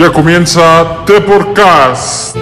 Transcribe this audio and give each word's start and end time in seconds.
Ya 0.00 0.10
comienza 0.10 1.04
The 1.04 1.20
Podcast. 1.20 2.34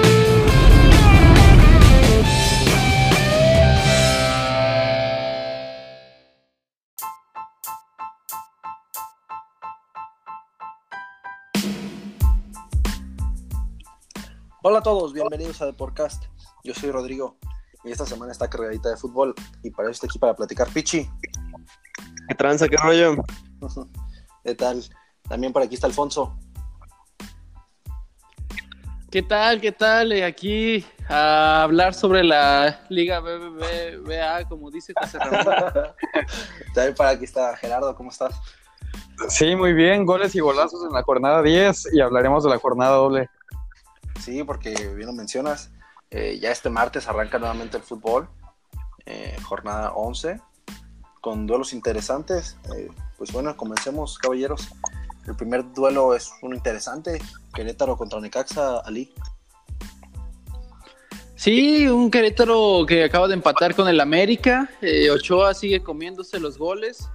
Hola 14.62 14.78
a 14.78 14.82
todos, 14.82 15.12
bienvenidos 15.12 15.60
a 15.60 15.66
The 15.66 15.72
Podcast. 15.72 16.26
Yo 16.62 16.74
soy 16.74 16.92
Rodrigo 16.92 17.38
y 17.82 17.90
esta 17.90 18.06
semana 18.06 18.30
está 18.30 18.48
cargadita 18.48 18.90
de 18.90 18.96
fútbol 18.96 19.34
y 19.64 19.72
para 19.72 19.88
eso 19.88 19.94
estoy 19.94 20.10
aquí 20.10 20.20
para 20.20 20.36
platicar 20.36 20.68
Pichi. 20.68 21.10
¿Qué 22.28 22.34
tranza, 22.36 22.68
qué 22.68 22.76
rollo? 22.76 23.16
¿Qué 24.44 24.54
tal? 24.54 24.84
También 25.28 25.52
por 25.52 25.62
aquí 25.62 25.74
está 25.74 25.88
Alfonso. 25.88 26.38
¿Qué 29.10 29.22
tal? 29.22 29.58
¿Qué 29.58 29.72
tal? 29.72 30.12
Eh, 30.12 30.22
Aquí 30.22 30.84
a 31.08 31.62
hablar 31.62 31.94
sobre 31.94 32.22
la 32.22 32.84
Liga 32.90 33.20
BBVA, 33.20 34.46
como 34.46 34.70
dice 34.70 34.92
José 34.94 35.18
Ramón. 35.18 35.46
También 36.74 36.94
para 36.94 37.10
aquí 37.10 37.24
está 37.24 37.56
Gerardo, 37.56 37.94
¿cómo 37.96 38.10
estás? 38.10 38.38
Sí, 39.30 39.56
muy 39.56 39.72
bien, 39.72 40.04
goles 40.04 40.34
y 40.34 40.40
golazos 40.40 40.84
en 40.84 40.92
la 40.92 41.02
jornada 41.02 41.42
10 41.42 41.94
y 41.94 42.00
hablaremos 42.02 42.44
de 42.44 42.50
la 42.50 42.58
jornada 42.58 42.96
doble. 42.96 43.30
Sí, 44.20 44.44
porque 44.44 44.74
bien 44.94 45.06
lo 45.06 45.14
mencionas, 45.14 45.70
eh, 46.10 46.38
ya 46.38 46.50
este 46.50 46.68
martes 46.68 47.08
arranca 47.08 47.38
nuevamente 47.38 47.78
el 47.78 47.82
fútbol, 47.82 48.28
eh, 49.06 49.34
jornada 49.42 49.92
11, 49.92 50.38
con 51.22 51.46
duelos 51.46 51.72
interesantes. 51.72 52.58
Eh, 52.76 52.90
pues 53.16 53.32
bueno, 53.32 53.56
comencemos, 53.56 54.18
caballeros. 54.18 54.68
El 55.28 55.36
primer 55.36 55.72
duelo 55.74 56.14
es 56.14 56.32
uno 56.40 56.56
interesante, 56.56 57.20
Querétaro 57.54 57.98
contra 57.98 58.18
Necaxa, 58.18 58.78
Ali. 58.78 59.12
Sí, 61.34 61.86
un 61.86 62.10
Querétaro 62.10 62.86
que 62.86 63.04
acaba 63.04 63.28
de 63.28 63.34
empatar 63.34 63.74
con 63.74 63.88
el 63.88 64.00
América. 64.00 64.70
eh, 64.80 65.10
Ochoa 65.10 65.52
sigue 65.52 65.82
comiéndose 65.82 66.40
los 66.40 66.56
goles. 66.56 67.08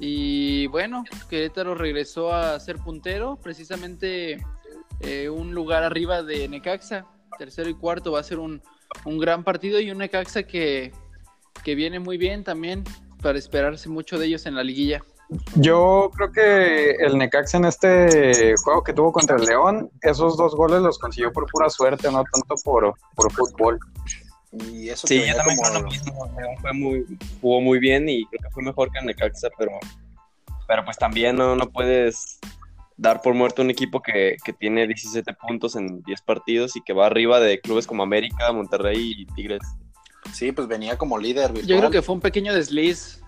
Y 0.00 0.66
bueno, 0.66 1.04
Querétaro 1.30 1.74
regresó 1.76 2.34
a 2.34 2.58
ser 2.58 2.78
puntero, 2.78 3.38
precisamente 3.40 4.44
eh, 5.00 5.28
un 5.28 5.54
lugar 5.54 5.84
arriba 5.84 6.22
de 6.24 6.48
Necaxa. 6.48 7.06
Tercero 7.38 7.70
y 7.70 7.74
cuarto 7.74 8.12
va 8.12 8.20
a 8.20 8.24
ser 8.24 8.40
un, 8.40 8.60
un 9.04 9.18
gran 9.18 9.44
partido 9.44 9.78
y 9.78 9.90
un 9.92 9.98
Necaxa 9.98 10.42
que, 10.42 10.92
que 11.62 11.74
viene 11.76 12.00
muy 12.00 12.18
bien 12.18 12.42
también 12.42 12.82
para 13.22 13.38
esperarse 13.38 13.88
mucho 13.88 14.18
de 14.18 14.26
ellos 14.26 14.46
en 14.46 14.56
la 14.56 14.64
liguilla. 14.64 15.04
Yo 15.56 16.10
creo 16.14 16.30
que 16.32 16.90
el 17.04 17.18
Necaxa 17.18 17.56
en 17.56 17.64
este 17.64 18.54
juego 18.62 18.84
que 18.84 18.92
tuvo 18.92 19.12
contra 19.12 19.36
el 19.36 19.44
León, 19.44 19.90
esos 20.02 20.36
dos 20.36 20.54
goles 20.54 20.80
los 20.82 20.98
consiguió 20.98 21.32
por 21.32 21.46
pura 21.50 21.68
suerte, 21.68 22.10
no 22.10 22.22
tanto 22.32 22.54
por, 22.64 22.94
por 23.14 23.32
fútbol. 23.32 23.78
Y 24.52 24.88
eso 24.88 25.06
Sí, 25.06 25.20
que 25.20 25.28
yo 25.28 25.36
también 25.36 25.58
como- 25.58 25.78
lo 25.80 25.82
mismo. 25.88 26.32
León 26.38 26.56
fue 26.60 26.72
muy, 26.72 27.18
jugó 27.40 27.60
muy 27.60 27.78
bien 27.78 28.08
y 28.08 28.24
creo 28.26 28.40
que 28.42 28.50
fue 28.50 28.62
mejor 28.62 28.90
que 28.92 29.00
el 29.00 29.06
Necaxa, 29.06 29.48
pero, 29.58 29.72
pero 30.68 30.84
pues 30.84 30.96
también 30.96 31.36
no, 31.36 31.56
no 31.56 31.68
puedes 31.70 32.38
dar 32.96 33.20
por 33.20 33.34
muerto 33.34 33.60
un 33.62 33.70
equipo 33.70 34.00
que, 34.00 34.36
que 34.44 34.52
tiene 34.52 34.86
17 34.86 35.34
puntos 35.34 35.76
en 35.76 36.00
10 36.02 36.22
partidos 36.22 36.76
y 36.76 36.82
que 36.82 36.92
va 36.92 37.06
arriba 37.06 37.40
de 37.40 37.60
clubes 37.60 37.86
como 37.86 38.02
América, 38.04 38.50
Monterrey 38.52 39.12
y 39.18 39.26
Tigres. 39.34 39.60
Sí, 40.32 40.52
pues 40.52 40.66
venía 40.68 40.96
como 40.96 41.18
líder 41.18 41.52
virtual. 41.52 41.66
Yo 41.68 41.78
creo 41.78 41.90
que 41.90 42.00
fue 42.02 42.14
un 42.14 42.20
pequeño 42.20 42.54
desliz, 42.54 43.20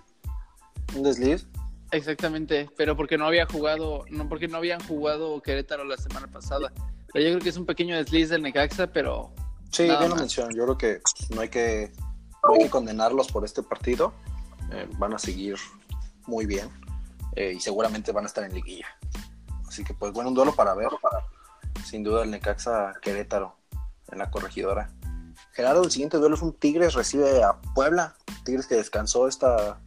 un 0.97 1.03
desliz. 1.03 1.47
Exactamente, 1.91 2.71
pero 2.77 2.97
porque 2.97 3.19
no 3.19 3.27
había 3.27 3.47
jugado, 3.47 4.05
no 4.11 4.29
porque 4.29 4.49
no 4.49 4.57
habían 4.59 4.81
jugado 4.81 5.41
Querétaro 5.41 5.85
la 5.85 5.97
semana 5.97 6.27
pasada. 6.27 6.73
Pero 7.13 7.25
yo 7.25 7.31
creo 7.33 7.41
que 7.41 7.49
es 7.49 7.57
un 7.57 7.67
pequeño 7.67 7.97
desliz 7.97 8.29
del 8.29 8.43
Necaxa, 8.43 8.89
pero 8.89 9.33
Sí, 9.71 9.85
bien 9.85 10.09
lo 10.09 10.17
menciono. 10.17 10.51
Yo 10.55 10.65
creo 10.65 10.79
que 10.79 11.01
no 11.35 11.41
hay 11.41 11.49
que, 11.49 11.93
no 12.45 12.55
hay 12.55 12.61
que 12.61 12.71
condenarlos 12.71 13.31
por 13.31 13.45
este 13.45 13.63
partido. 13.63 14.13
Eh, 14.73 14.89
van 14.99 15.15
a 15.15 15.19
seguir 15.19 15.57
muy 16.27 16.47
bien 16.47 16.71
eh, 17.37 17.53
y 17.57 17.61
seguramente 17.61 18.13
van 18.13 18.25
a 18.25 18.27
estar 18.27 18.45
en 18.45 18.55
liguilla. 18.55 18.87
Así 19.67 19.85
que, 19.85 19.95
pues, 19.95 20.13
bueno, 20.13 20.31
un 20.31 20.35
duelo 20.35 20.55
para 20.55 20.75
ver. 20.75 20.89
Sin 21.85 22.03
duda, 22.03 22.25
el 22.25 22.31
Necaxa 22.31 22.95
Querétaro 23.01 23.57
en 24.11 24.19
la 24.19 24.31
corregidora. 24.31 24.91
Gerardo, 25.53 25.85
el 25.85 25.91
siguiente 25.91 26.17
duelo 26.19 26.35
es 26.35 26.43
un 26.43 26.53
Tigres 26.53 26.95
recibe 26.95 27.43
a 27.43 27.61
Puebla. 27.75 28.17
Tigres 28.45 28.67
que 28.67 28.77
descansó 28.77 29.29
esta 29.29 29.81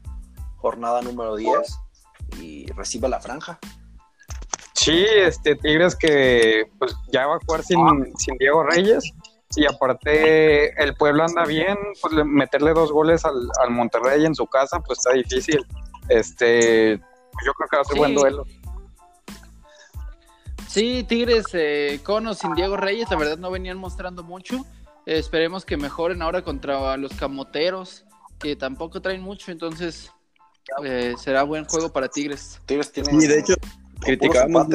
jornada 0.57 1.01
número 1.01 1.35
10 1.35 1.57
y 2.39 2.65
recibe 2.73 3.07
a 3.07 3.09
la 3.09 3.19
franja. 3.19 3.59
Sí, 4.73 5.05
este 5.15 5.55
Tigres 5.55 5.95
que 5.95 6.65
pues 6.79 6.95
ya 7.11 7.27
va 7.27 7.35
a 7.35 7.39
jugar 7.45 7.63
sin, 7.63 7.79
sin 8.17 8.35
Diego 8.37 8.63
Reyes 8.63 9.03
y 9.55 9.65
aparte 9.65 10.81
el 10.81 10.95
pueblo 10.95 11.23
anda 11.23 11.45
bien, 11.45 11.77
pues 12.01 12.13
le- 12.13 12.23
meterle 12.23 12.73
dos 12.73 12.91
goles 12.91 13.23
al, 13.25 13.49
al 13.61 13.69
Monterrey 13.69 14.25
en 14.25 14.33
su 14.33 14.47
casa 14.47 14.79
pues 14.79 14.99
está 14.99 15.11
difícil. 15.13 15.63
Este, 16.09 16.97
pues, 16.97 17.45
yo 17.45 17.53
creo 17.53 17.67
que 17.69 17.75
va 17.77 17.81
a 17.81 17.85
ser 17.85 17.93
Sí. 17.93 17.99
buen 17.99 18.15
duelo. 18.15 18.45
Sí, 20.67 21.03
Tigres 21.03 21.45
eh, 21.53 21.99
con 22.03 22.25
o 22.27 22.33
sin 22.33 22.53
Diego 22.55 22.77
Reyes, 22.77 23.09
la 23.11 23.17
verdad 23.17 23.37
no 23.37 23.51
venían 23.51 23.77
mostrando 23.77 24.23
mucho. 24.23 24.65
Eh, 25.05 25.17
esperemos 25.17 25.65
que 25.65 25.75
mejoren 25.77 26.21
ahora 26.21 26.43
contra 26.43 26.95
los 26.97 27.11
camoteros, 27.13 28.05
que 28.39 28.55
tampoco 28.55 29.01
traen 29.01 29.21
mucho, 29.21 29.51
entonces 29.51 30.11
eh, 30.83 31.15
será 31.17 31.43
buen 31.43 31.65
juego 31.65 31.91
para 31.91 32.07
Tigres. 32.07 32.59
Tigres 32.65 32.91
tiene. 32.91 33.09
Y 33.13 33.27
de 33.27 33.39
hecho, 33.39 33.53
criticábamos 33.99 34.67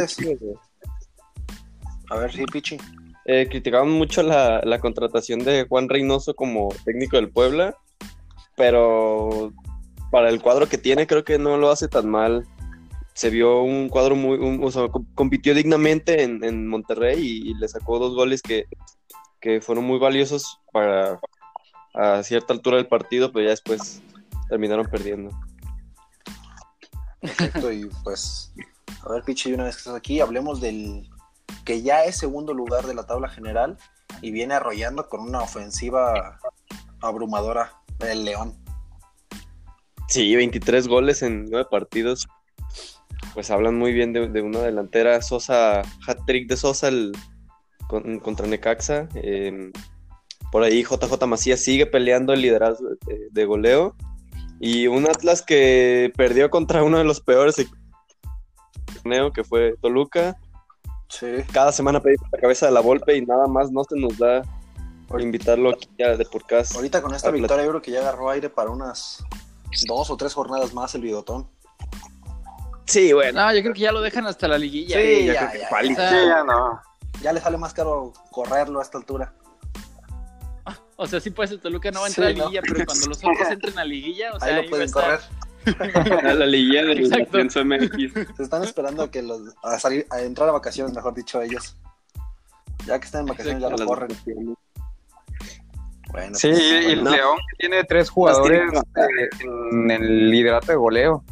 A 2.11 2.17
ver, 2.17 2.33
sí, 2.33 2.45
Pichi. 2.47 2.79
eh, 3.25 3.47
criticaban 3.51 3.91
mucho 3.91 4.23
la, 4.23 4.61
la 4.65 4.79
contratación 4.81 5.41
de 5.41 5.67
Juan 5.69 5.89
Reynoso 5.89 6.34
como 6.34 6.69
técnico 6.84 7.17
del 7.17 7.31
Puebla, 7.31 7.75
pero 8.57 9.53
para 10.11 10.29
el 10.29 10.41
cuadro 10.41 10.69
que 10.69 10.79
tiene 10.79 11.07
creo 11.07 11.25
que 11.25 11.39
no 11.39 11.57
lo 11.57 11.71
hace 11.71 11.89
tan 11.89 12.09
mal. 12.09 12.47
Se 13.15 13.31
vio 13.31 13.63
un 13.63 13.89
cuadro 13.89 14.15
muy, 14.15 14.37
un- 14.39 14.63
o 14.63 14.71
sea, 14.71 14.89
com- 14.89 15.07
compitió 15.15 15.55
dignamente 15.55 16.23
en, 16.23 16.45
en 16.45 16.67
Monterrey 16.69 17.19
y, 17.19 17.51
y 17.51 17.55
le 17.55 17.67
sacó 17.67 17.99
dos 17.99 18.15
goles 18.15 18.43
que, 18.43 18.67
que 19.41 19.61
fueron 19.61 19.84
muy 19.84 19.99
valiosos 19.99 20.61
para 20.71 21.19
a 21.95 22.23
cierta 22.23 22.53
altura 22.53 22.77
del 22.77 22.87
partido, 22.89 23.33
pero 23.33 23.45
ya 23.45 23.51
después 23.51 24.03
terminaron 24.51 24.84
perdiendo. 24.87 25.31
Perfecto, 27.26 27.72
y 27.72 27.91
pues, 28.04 28.53
a 29.03 29.12
ver, 29.12 29.22
Pichi, 29.22 29.53
una 29.53 29.64
vez 29.64 29.76
que 29.76 29.81
estás 29.81 29.94
aquí, 29.94 30.20
hablemos 30.20 30.60
del 30.60 31.09
que 31.64 31.82
ya 31.82 32.04
es 32.04 32.16
segundo 32.16 32.54
lugar 32.54 32.87
de 32.87 32.94
la 32.94 33.06
tabla 33.06 33.28
general 33.28 33.76
y 34.22 34.31
viene 34.31 34.54
arrollando 34.54 35.09
con 35.09 35.20
una 35.20 35.41
ofensiva 35.42 36.38
abrumadora 37.00 37.72
el 38.00 38.25
León. 38.25 38.54
Sí, 40.09 40.34
23 40.36 40.86
goles 40.88 41.22
en 41.22 41.50
nueve 41.50 41.66
partidos. 41.70 42.28
Pues 43.34 43.50
hablan 43.50 43.76
muy 43.76 43.92
bien 43.92 44.12
de, 44.12 44.42
una 44.42 44.60
delantera. 44.60 45.20
Sosa, 45.20 45.82
hat-trick 46.06 46.48
de 46.48 46.56
Sosa 46.56 46.91
contra 47.88 48.47
Necaxa. 48.47 49.09
Eh, 49.15 49.72
por 50.53 50.62
ahí 50.62 50.84
JJ 50.84 51.26
Macías 51.26 51.60
sigue 51.60 51.86
peleando 51.86 52.32
el 52.32 52.42
liderazgo 52.42 52.88
de, 53.06 53.28
de 53.31 53.44
goleo. 53.44 53.97
Y 54.61 54.87
un 54.87 55.06
Atlas 55.06 55.43
que 55.43 56.12
perdió 56.17 56.50
contra 56.50 56.83
uno 56.83 56.99
de 56.99 57.05
los 57.05 57.21
peores 57.21 57.59
equipos 57.59 57.78
del 58.72 58.94
torneo, 58.94 59.33
que 59.33 59.44
fue 59.44 59.75
Toluca. 59.81 60.37
Sí. 61.09 61.27
Cada 61.53 61.72
semana 61.72 62.00
pedimos 62.00 62.28
la 62.33 62.39
cabeza 62.39 62.66
de 62.66 62.72
la 62.72 62.81
Volpe 62.81 63.16
y 63.16 63.25
nada 63.25 63.47
más 63.47 63.71
no 63.71 63.84
se 63.84 63.97
nos 63.97 64.19
da 64.19 64.43
por 65.09 65.21
invitarlo 65.21 65.71
aquí 65.71 66.03
a 66.03 66.16
de 66.16 66.25
podcast. 66.25 66.75
Ahorita 66.75 67.03
con 67.03 67.15
esta 67.15 67.31
victoria 67.31 67.65
yo 67.65 67.71
creo 67.71 67.83
que 67.83 67.91
ya 67.91 68.00
agarró 68.00 68.31
aire 68.31 68.50
para 68.50 68.71
unas 68.71 69.22
dos 69.87 70.11
o 70.11 70.16
tres 70.16 70.34
jornadas 70.34 70.75
más 70.75 70.95
el 70.95 71.03
bigotón. 71.03 71.49
Sí, 72.87 73.12
bueno. 73.12 73.45
No, 73.45 73.55
yo 73.55 73.62
creo 73.62 73.75
que 73.75 73.81
ya 73.81 73.93
lo 73.93 74.00
dejan 74.00 74.27
hasta 74.27 74.49
la 74.49 74.59
liguilla. 74.59 74.97
Sí, 74.97 75.03
eh. 75.03 75.27
ya. 75.27 75.50
Sí, 75.50 76.16
no. 76.47 76.81
Ya 77.21 77.33
le 77.33 77.41
sale 77.41 77.57
más 77.57 77.75
caro 77.75 78.13
correrlo 78.30 78.78
a 78.78 78.83
esta 78.83 78.98
altura. 78.98 79.33
O 80.97 81.07
sea, 81.07 81.21
sí 81.21 81.31
puede 81.31 81.48
ser 81.51 81.59
Toluca 81.60 81.91
no 81.91 82.01
va 82.01 82.07
a 82.07 82.10
Sí, 82.10 82.21
entrar 82.22 82.28
a 82.31 82.33
¿no? 82.39 82.45
liguilla, 82.45 82.63
pero 82.63 82.87
cuando 82.87 83.07
los 83.07 83.19
otros 83.19 83.48
entren 83.51 83.78
a 83.78 83.84
liguilla, 83.84 84.33
o 84.33 84.41
sea, 84.41 84.48
Ahí 84.48 84.54
ahí 84.54 84.57
lo 84.57 84.63
va 84.63 84.66
a 84.66 84.71
pueden 84.71 84.87
estar. 84.87 85.21
correr. 85.21 86.27
A 86.27 86.34
la 86.34 86.47
liguilla 86.47 86.84
del 86.84 87.04
Exacto. 87.04 87.39
MX. 87.65 88.37
Se 88.37 88.43
están 88.43 88.63
esperando 88.65 89.03
a 89.03 89.10
que 89.10 89.21
los 89.22 89.41
a 89.65 89.78
salir 89.81 90.07
a 90.10 90.21
entrar 90.21 90.48
a 90.48 90.53
vacaciones, 90.53 90.95
mejor 90.95 91.13
dicho, 91.15 91.43
ellos. 91.43 91.77
Ya 92.87 92.98
que 93.01 93.04
están 93.07 93.22
en 93.22 93.27
vacaciones 93.27 93.60
ya 93.63 93.69
lo 93.71 93.84
corren. 93.84 94.09
Bueno, 96.13 96.34
Sí, 96.37 96.48
pues, 96.51 96.60
y 96.60 96.93
el 96.93 97.01
bueno. 97.01 97.10
León 97.16 97.39
tiene 97.59 97.84
tres 97.84 98.10
jugadores 98.10 98.72
eh, 98.72 99.28
en 99.72 99.91
el 99.91 100.31
liderato 100.31 100.69
de 100.69 100.77
goleo. 100.77 101.25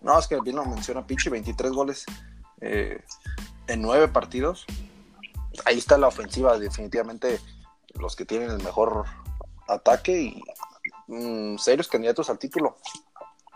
No, 0.00 0.18
es 0.18 0.26
que 0.26 0.40
bien 0.40 0.56
lo 0.56 0.64
menciona 0.64 1.06
Pichi, 1.06 1.28
23 1.28 1.70
goles 1.72 2.06
eh, 2.62 3.00
en 3.66 3.82
9 3.82 4.08
partidos. 4.08 4.64
Ahí 5.66 5.76
está 5.76 5.98
la 5.98 6.08
ofensiva, 6.08 6.58
definitivamente 6.58 7.38
los 7.98 8.16
que 8.16 8.24
tienen 8.24 8.50
el 8.50 8.62
mejor 8.62 9.04
ataque 9.68 10.20
y 10.20 10.42
mm, 11.08 11.58
serios 11.58 11.88
candidatos 11.88 12.30
al 12.30 12.38
título. 12.38 12.76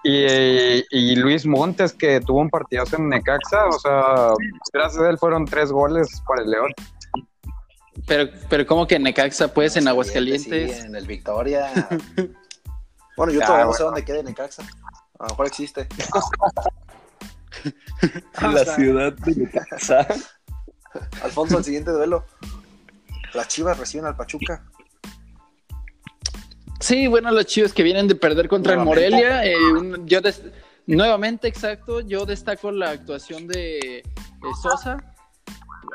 Y, 0.02 0.84
y 0.90 1.16
Luis 1.16 1.46
Montes, 1.46 1.94
que 1.94 2.20
tuvo 2.20 2.40
un 2.40 2.50
partidazo 2.50 2.96
en 2.96 3.08
Necaxa, 3.08 3.66
o 3.68 3.78
sea, 3.78 4.34
gracias 4.70 5.02
a 5.02 5.08
él 5.08 5.16
fueron 5.16 5.46
tres 5.46 5.72
goles 5.72 6.22
para 6.28 6.42
el 6.42 6.50
León. 6.50 6.72
Pero, 8.06 8.30
pero 8.50 8.66
¿cómo 8.66 8.86
que 8.86 8.96
en 8.96 9.04
Necaxa, 9.04 9.48
pues, 9.48 9.76
en 9.76 9.88
Aguascalientes? 9.88 10.76
Sí, 10.76 10.86
en 10.86 10.94
el 10.94 11.06
Victoria. 11.06 11.72
bueno, 13.16 13.32
yo 13.32 13.40
Ah, 13.42 13.46
todavía 13.46 13.64
no 13.64 13.72
sé 13.72 13.82
dónde 13.82 14.04
queda 14.04 14.22
Necaxa. 14.22 14.62
A 15.18 15.22
lo 15.22 15.28
mejor 15.30 15.46
existe. 15.46 15.88
En 18.42 18.54
la 18.54 18.64
ciudad 18.66 19.12
de 19.14 19.34
Necaxa. 19.36 20.06
Alfonso, 21.22 21.58
el 21.58 21.64
siguiente 21.64 21.92
duelo. 21.92 22.24
Las 23.34 23.48
Chivas 23.48 23.78
reciben 23.78 24.06
al 24.06 24.16
Pachuca. 24.16 24.64
Sí, 26.80 27.06
bueno, 27.06 27.30
los 27.30 27.46
chivos 27.46 27.72
que 27.72 27.82
vienen 27.82 28.08
de 28.08 28.14
perder 28.14 28.48
contra 28.48 28.74
el. 28.74 28.80
Morelia. 28.80 29.44
eh, 29.44 29.56
un- 29.56 30.06
yo 30.06 30.20
nuevamente, 30.86 31.48
exacto, 31.48 32.00
yo 32.00 32.26
destaco 32.26 32.70
la 32.70 32.90
actuación 32.90 33.46
de, 33.46 34.02
de 34.04 34.54
Sosa 34.62 34.98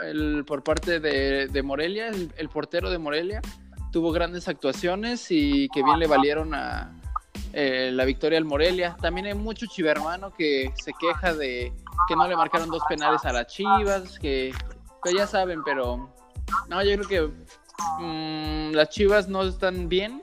el- 0.03 0.43
por 0.47 0.63
parte 0.63 0.99
de, 0.99 1.47
de 1.47 1.63
Morelia, 1.63 2.07
el, 2.07 2.33
el 2.37 2.49
portero 2.49 2.89
de 2.89 2.97
Morelia. 2.97 3.41
Tuvo 3.91 4.11
grandes 4.11 4.47
actuaciones 4.47 5.27
y 5.29 5.67
que 5.69 5.83
bien 5.83 5.99
le 5.99 6.07
valieron 6.07 6.53
a 6.55 6.91
eh, 7.53 7.91
la 7.93 8.05
victoria 8.05 8.37
al 8.37 8.45
Morelia. 8.45 8.95
También 9.01 9.27
hay 9.27 9.33
mucho 9.35 9.65
chivermano 9.67 10.33
que 10.33 10.71
se 10.83 10.93
queja 10.93 11.33
de 11.33 11.71
que 12.07 12.15
no 12.15 12.27
le 12.27 12.35
marcaron 12.35 12.69
dos 12.69 12.81
penales 12.89 13.25
a 13.25 13.33
las 13.33 13.47
Chivas, 13.47 14.17
que, 14.19 14.53
que 15.03 15.13
ya 15.13 15.27
saben, 15.27 15.63
pero 15.63 16.11
no, 16.67 16.83
yo 16.83 16.95
creo 16.97 17.07
que 17.07 18.01
mm, 18.03 18.71
las 18.73 18.89
Chivas 18.89 19.27
no 19.27 19.43
están 19.43 19.89
bien 19.89 20.21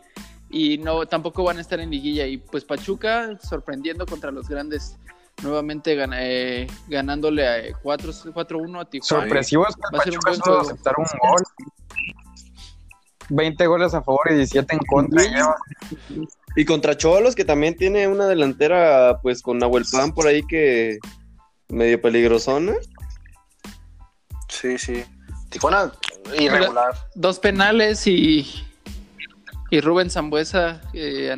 y 0.50 0.78
no 0.78 1.06
tampoco 1.06 1.42
van 1.44 1.58
a 1.58 1.60
estar 1.60 1.80
en 1.80 1.90
liguilla 1.90 2.26
y 2.26 2.38
pues 2.38 2.64
Pachuca 2.64 3.36
sorprendiendo 3.42 4.06
contra 4.06 4.30
los 4.30 4.48
grandes 4.48 4.96
nuevamente 5.42 5.94
gana- 5.94 6.22
eh, 6.24 6.66
ganándole 6.88 7.46
a 7.46 7.58
eh, 7.58 7.72
4 7.82 8.12
4-1 8.12 8.80
a 8.80 8.84
Tijuana. 8.84 9.22
Sorpresivo 9.24 9.66
es 9.68 9.74
que 9.74 9.82
Va 9.94 9.98
a 10.00 10.02
ser 10.04 10.12
un 10.14 10.18
Pachuca 10.20 10.50
buen 10.50 10.64
solo 10.64 10.96
un 10.98 11.30
gol. 11.30 11.42
20 13.28 13.66
goles 13.66 13.92
a 13.94 14.02
favor 14.02 14.20
y 14.30 14.34
17 14.36 14.72
en 14.74 14.80
contra. 14.86 15.22
Y 16.54 16.64
contra 16.64 16.96
Cholos, 16.96 17.34
que 17.34 17.44
también 17.44 17.76
tiene 17.76 18.06
una 18.08 18.26
delantera, 18.28 19.18
pues 19.20 19.42
con 19.42 19.58
Nahuel 19.58 19.84
Pan 19.90 20.12
por 20.12 20.26
ahí 20.28 20.42
que 20.46 20.98
medio 21.68 22.00
peligrosona. 22.00 22.74
Sí, 24.48 24.78
sí. 24.78 25.04
Tijuana, 25.50 25.92
irregular. 26.38 26.94
Dos 27.14 27.38
penales 27.38 28.06
y 28.06 28.62
y 29.70 29.80
Rubén 29.80 30.10
Zambuesa 30.10 30.80
eh, 30.92 31.34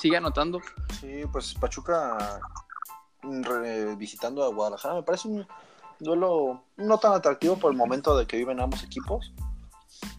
sigue 0.00 0.16
anotando. 0.16 0.60
Sí, 1.00 1.22
pues 1.32 1.54
Pachuca 1.54 2.40
mm, 3.22 3.42
re- 3.44 3.94
visitando 3.96 4.42
a 4.44 4.48
Guadalajara. 4.48 4.94
Me 4.96 5.02
parece 5.04 5.28
un 5.28 5.46
duelo 6.00 6.62
no 6.76 6.98
tan 6.98 7.12
atractivo 7.12 7.56
por 7.56 7.70
el 7.70 7.78
momento 7.78 8.16
de 8.18 8.26
que 8.26 8.36
viven 8.36 8.58
ambos 8.60 8.82
equipos. 8.82 9.32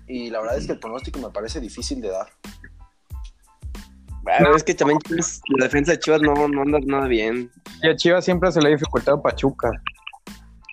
Y 0.08 0.30
la 0.30 0.40
verdad 0.40 0.58
es 0.58 0.66
que 0.68 0.72
el 0.74 0.80
pronóstico 0.80 1.20
me 1.20 1.30
parece 1.30 1.60
difícil 1.60 2.02
de 2.02 2.10
dar. 2.10 2.28
Bueno, 4.24 4.56
es 4.56 4.64
que 4.64 4.74
también 4.74 5.00
Chivas- 5.00 5.42
la 5.58 5.66
defensa 5.66 5.92
de 5.94 6.00
Chivas 6.00 6.22
no, 6.22 6.48
no 6.48 6.62
anda 6.62 6.80
nada 6.86 7.08
bien. 7.08 7.52
Y 7.82 7.90
a 7.90 7.96
Chivas 7.96 8.26
siempre 8.26 8.52
se 8.52 8.62
le 8.62 8.68
ha 8.70 8.72
dificultado 8.72 9.18
a 9.18 9.22
Pachuca. 9.22 9.70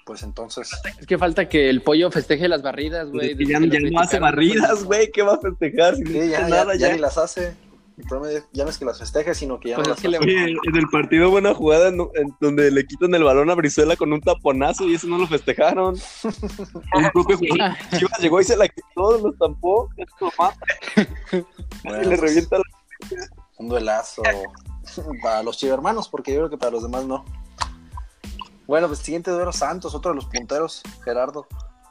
Pues 0.07 0.23
entonces, 0.23 0.71
Es 1.01 1.05
que 1.07 1.19
falta 1.19 1.49
que 1.49 1.69
el 1.69 1.83
pollo 1.83 2.13
festeje 2.13 2.47
las 2.49 2.63
barridas, 2.63 3.11
güey. 3.11 3.35
Pues 3.35 3.41
Es 3.41 3.47
que 3.49 3.53
ya, 3.53 3.59
ya 3.59 3.81
lo 3.81 3.91
no 3.91 4.01
hace 4.01 4.21
barridas, 4.21 4.85
güey. 4.85 5.11
¿Qué 5.11 5.23
va 5.23 5.35
a 5.35 5.39
festejar? 5.41 5.97
Si 5.97 6.07
sí, 6.07 6.13
ya, 6.13 6.25
ya- 6.43 6.49
nada, 6.49 6.75
ya 6.77 6.89
ya. 6.89 6.95
ni 6.95 7.01
las 7.01 7.19
hace. 7.19 7.57
El 7.99 8.05
problema 8.05 8.39
es- 8.39 8.45
ya 8.53 8.63
no 8.63 8.71
es 8.71 8.79
que 8.79 8.85
las 8.85 9.01
festeje, 9.01 9.35
sino 9.35 9.59
que 9.59 9.71
ya 9.71 9.75
Pues 9.77 9.89
no 9.89 9.95
las 9.95 10.01
que 10.03 10.09
le- 10.09 10.19
hace. 10.19 10.25
Oye, 10.27 10.57
en 10.65 10.77
el 10.77 10.87
partido 10.93 11.29
buena 11.31 11.55
jugada 11.55 11.89
en, 11.89 11.99
en 12.15 12.37
donde 12.41 12.71
le 12.71 12.87
quitan 12.87 13.13
el 13.17 13.25
balón 13.25 13.51
a 13.51 13.55
Brizuela 13.57 13.97
con 13.97 14.13
un 14.13 14.21
taponazo 14.21 14.85
y 14.87 14.95
eso 14.95 15.09
no 15.09 15.19
lo 15.19 15.27
festejaron. 15.27 15.97
Un 16.95 17.11
propio 17.13 17.37
jugador 17.39 17.77
llegó 18.21 18.41
y 18.41 18.45
se 18.45 18.57
la 18.57 18.69
quitó, 18.69 19.19
lo 19.19 19.33
estampó, 19.33 19.89
esto 19.97 20.31
mata 20.39 20.57
Bueno, 21.83 21.99
y 21.99 22.05
le 22.05 22.09
pues, 22.17 22.21
revienta 22.21 22.59
la... 22.59 22.63
un 23.59 23.69
duelazo 23.71 24.23
para 25.23 25.43
los 25.43 25.59
chivermanos, 25.59 26.09
porque 26.09 26.33
yo 26.33 26.39
creo 26.39 26.51
que 26.51 26.59
para 26.59 26.71
los 26.71 26.85
demás 26.85 27.05
no. 27.07 27.25
Bueno, 28.67 28.89
pues 28.89 28.99
siguiente 29.01 29.31
duelo 29.31 29.53
Santos, 29.53 29.95
otro 29.95 30.11
de 30.11 30.17
los 30.17 30.27
punteros, 30.27 30.83
Gerardo. 31.05 31.47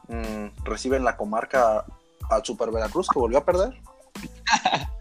mm, 0.08 0.64
reciben 0.66 1.04
la 1.04 1.18
comarca 1.18 1.86
al 2.30 2.46
Super 2.46 2.72
Veracruz, 2.72 3.08
que 3.08 3.20
volvió 3.20 3.40
a 3.40 3.46
perder. 3.46 3.74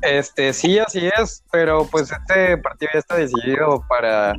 Este, 0.00 0.52
sí, 0.52 0.78
así 0.78 1.10
es, 1.18 1.42
pero 1.50 1.84
pues 1.86 2.12
este 2.12 2.56
partido 2.58 2.88
ya 2.94 3.00
está 3.00 3.16
decidido 3.16 3.84
para, 3.88 4.32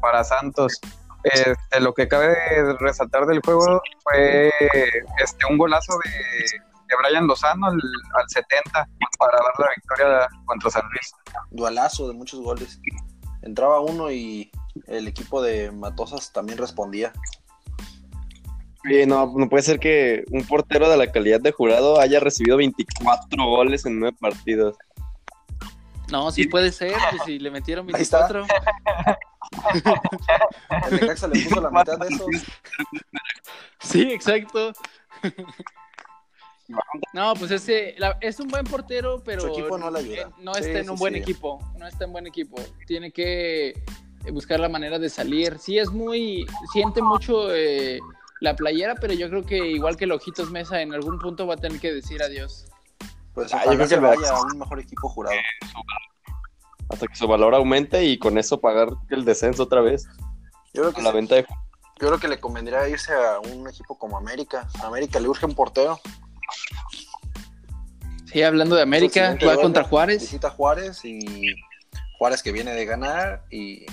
para 0.00 0.22
Santos. 0.22 0.80
Este, 1.24 1.80
lo 1.80 1.92
que 1.94 2.06
cabe 2.06 2.36
resaltar 2.78 3.26
del 3.26 3.40
juego 3.40 3.82
fue 4.04 4.52
este, 5.18 5.46
un 5.50 5.58
golazo 5.58 5.98
de, 6.04 6.10
de 6.10 6.96
Brian 7.02 7.26
Lozano 7.26 7.66
al, 7.66 7.74
al 7.74 8.28
70 8.28 8.88
para 9.18 9.32
dar 9.32 9.52
la 9.58 9.68
victoria 9.76 10.28
contra 10.46 10.70
San 10.70 10.88
Luis. 10.90 11.12
Duelazo 11.50 12.06
de 12.06 12.14
muchos 12.14 12.40
goles. 12.40 12.80
Entraba 13.42 13.80
uno 13.80 14.12
y 14.12 14.50
el 14.86 15.08
equipo 15.08 15.42
de 15.42 15.70
Matosas 15.70 16.32
también 16.32 16.58
respondía. 16.58 17.12
No, 19.06 19.32
no 19.36 19.48
puede 19.48 19.62
ser 19.62 19.78
que 19.78 20.24
un 20.30 20.44
portero 20.46 20.88
de 20.88 20.96
la 20.96 21.12
calidad 21.12 21.40
de 21.40 21.52
jurado 21.52 22.00
haya 22.00 22.18
recibido 22.18 22.56
24 22.56 23.44
goles 23.44 23.84
en 23.84 24.00
9 24.00 24.16
partidos. 24.18 24.76
No, 26.10 26.30
sí 26.32 26.46
puede 26.46 26.72
ser, 26.72 26.94
pues 27.10 27.22
si 27.24 27.38
le 27.38 27.50
metieron 27.50 27.86
Ahí 27.94 28.02
está. 28.02 28.26
24. 28.26 28.46
El 30.90 31.00
Necaxa 31.00 31.28
le 31.28 31.40
puso 31.42 31.60
la 31.60 31.70
mitad 31.70 31.98
de 31.98 32.08
esos. 32.08 32.26
Sí, 33.80 34.02
exacto. 34.12 34.72
No, 37.12 37.34
pues 37.34 37.50
ese 37.50 37.94
la- 37.98 38.16
es 38.20 38.38
un 38.40 38.48
buen 38.48 38.64
portero, 38.64 39.22
pero 39.24 39.40
Su 39.42 39.48
equipo 39.48 39.76
no 39.76 39.90
le 39.90 39.98
ayuda. 40.00 40.22
eh, 40.22 40.26
no 40.38 40.54
Sí, 40.54 40.60
está 40.62 40.78
en 40.78 40.84
sí, 40.84 40.90
un 40.90 40.96
buen 40.98 41.14
sí. 41.14 41.20
equipo. 41.20 41.58
No 41.78 41.86
está 41.86 42.04
en 42.04 42.12
buen 42.12 42.26
equipo. 42.26 42.56
Tiene 42.86 43.10
que 43.12 43.74
buscar 44.32 44.60
la 44.60 44.68
manera 44.68 44.98
de 44.98 45.08
salir. 45.08 45.58
Sí, 45.58 45.78
es 45.78 45.90
muy. 45.90 46.46
Siente 46.72 47.02
mucho 47.02 47.54
eh, 47.54 47.98
la 48.40 48.56
playera, 48.56 48.94
pero 48.94 49.12
yo 49.12 49.28
creo 49.28 49.44
que 49.44 49.58
igual 49.58 49.96
que 49.96 50.04
el 50.04 50.12
Ojitos 50.12 50.50
Mesa, 50.50 50.80
en 50.80 50.92
algún 50.94 51.18
punto 51.18 51.46
va 51.46 51.54
a 51.54 51.56
tener 51.58 51.80
que 51.80 51.92
decir 51.92 52.22
adiós. 52.22 52.66
Pues 53.34 53.52
Ah, 53.54 53.62
yo 53.66 53.72
creo 53.72 53.88
que 53.88 53.96
vaya 53.96 54.30
a 54.30 54.40
un 54.42 54.58
mejor 54.58 54.80
equipo 54.80 55.08
jurado. 55.08 55.36
Hasta 56.88 57.06
que 57.06 57.14
su 57.14 57.28
valor 57.28 57.54
aumente 57.54 58.04
y 58.04 58.18
con 58.18 58.36
eso 58.36 58.60
pagar 58.60 58.88
el 59.10 59.24
descenso 59.24 59.62
otra 59.62 59.80
vez. 59.80 60.06
Yo 60.74 60.82
creo 60.82 60.92
que 60.92 61.02
la 61.02 61.12
venta 61.12 61.36
de 61.36 61.42
Yo 61.42 62.08
creo 62.08 62.18
que 62.18 62.28
le 62.28 62.40
convendría 62.40 62.88
irse 62.88 63.12
a 63.12 63.38
un 63.38 63.68
equipo 63.68 63.96
como 63.96 64.18
América. 64.18 64.68
A 64.82 64.86
América 64.86 65.20
le 65.20 65.28
urge 65.28 65.46
un 65.46 65.54
portero. 65.54 66.00
Sí, 68.26 68.42
hablando 68.42 68.76
de 68.76 68.82
América, 68.82 69.36
va 69.46 69.56
contra 69.56 69.84
Juárez. 69.84 70.22
Visita 70.22 70.50
Juárez 70.50 71.04
y 71.04 71.54
Juárez 72.18 72.42
que 72.42 72.52
viene 72.52 72.72
de 72.72 72.84
ganar 72.84 73.44
y 73.50 73.86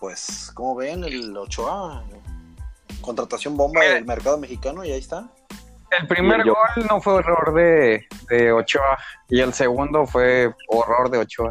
pues, 0.00 0.50
como 0.54 0.74
ven, 0.74 1.04
el 1.04 1.36
Ochoa, 1.36 2.02
contratación 3.00 3.56
bomba 3.56 3.82
del 3.84 4.04
mercado 4.04 4.38
mexicano 4.38 4.84
y 4.84 4.92
ahí 4.92 4.98
está. 5.00 5.30
El 6.00 6.06
primer 6.06 6.44
yo- 6.44 6.54
gol 6.54 6.86
no 6.88 7.00
fue 7.00 7.18
error 7.18 7.52
de, 7.54 8.06
de 8.28 8.52
Ochoa 8.52 8.98
y 9.28 9.40
el 9.40 9.52
segundo 9.52 10.06
fue 10.06 10.54
horror 10.68 11.10
de 11.10 11.18
Ochoa. 11.18 11.50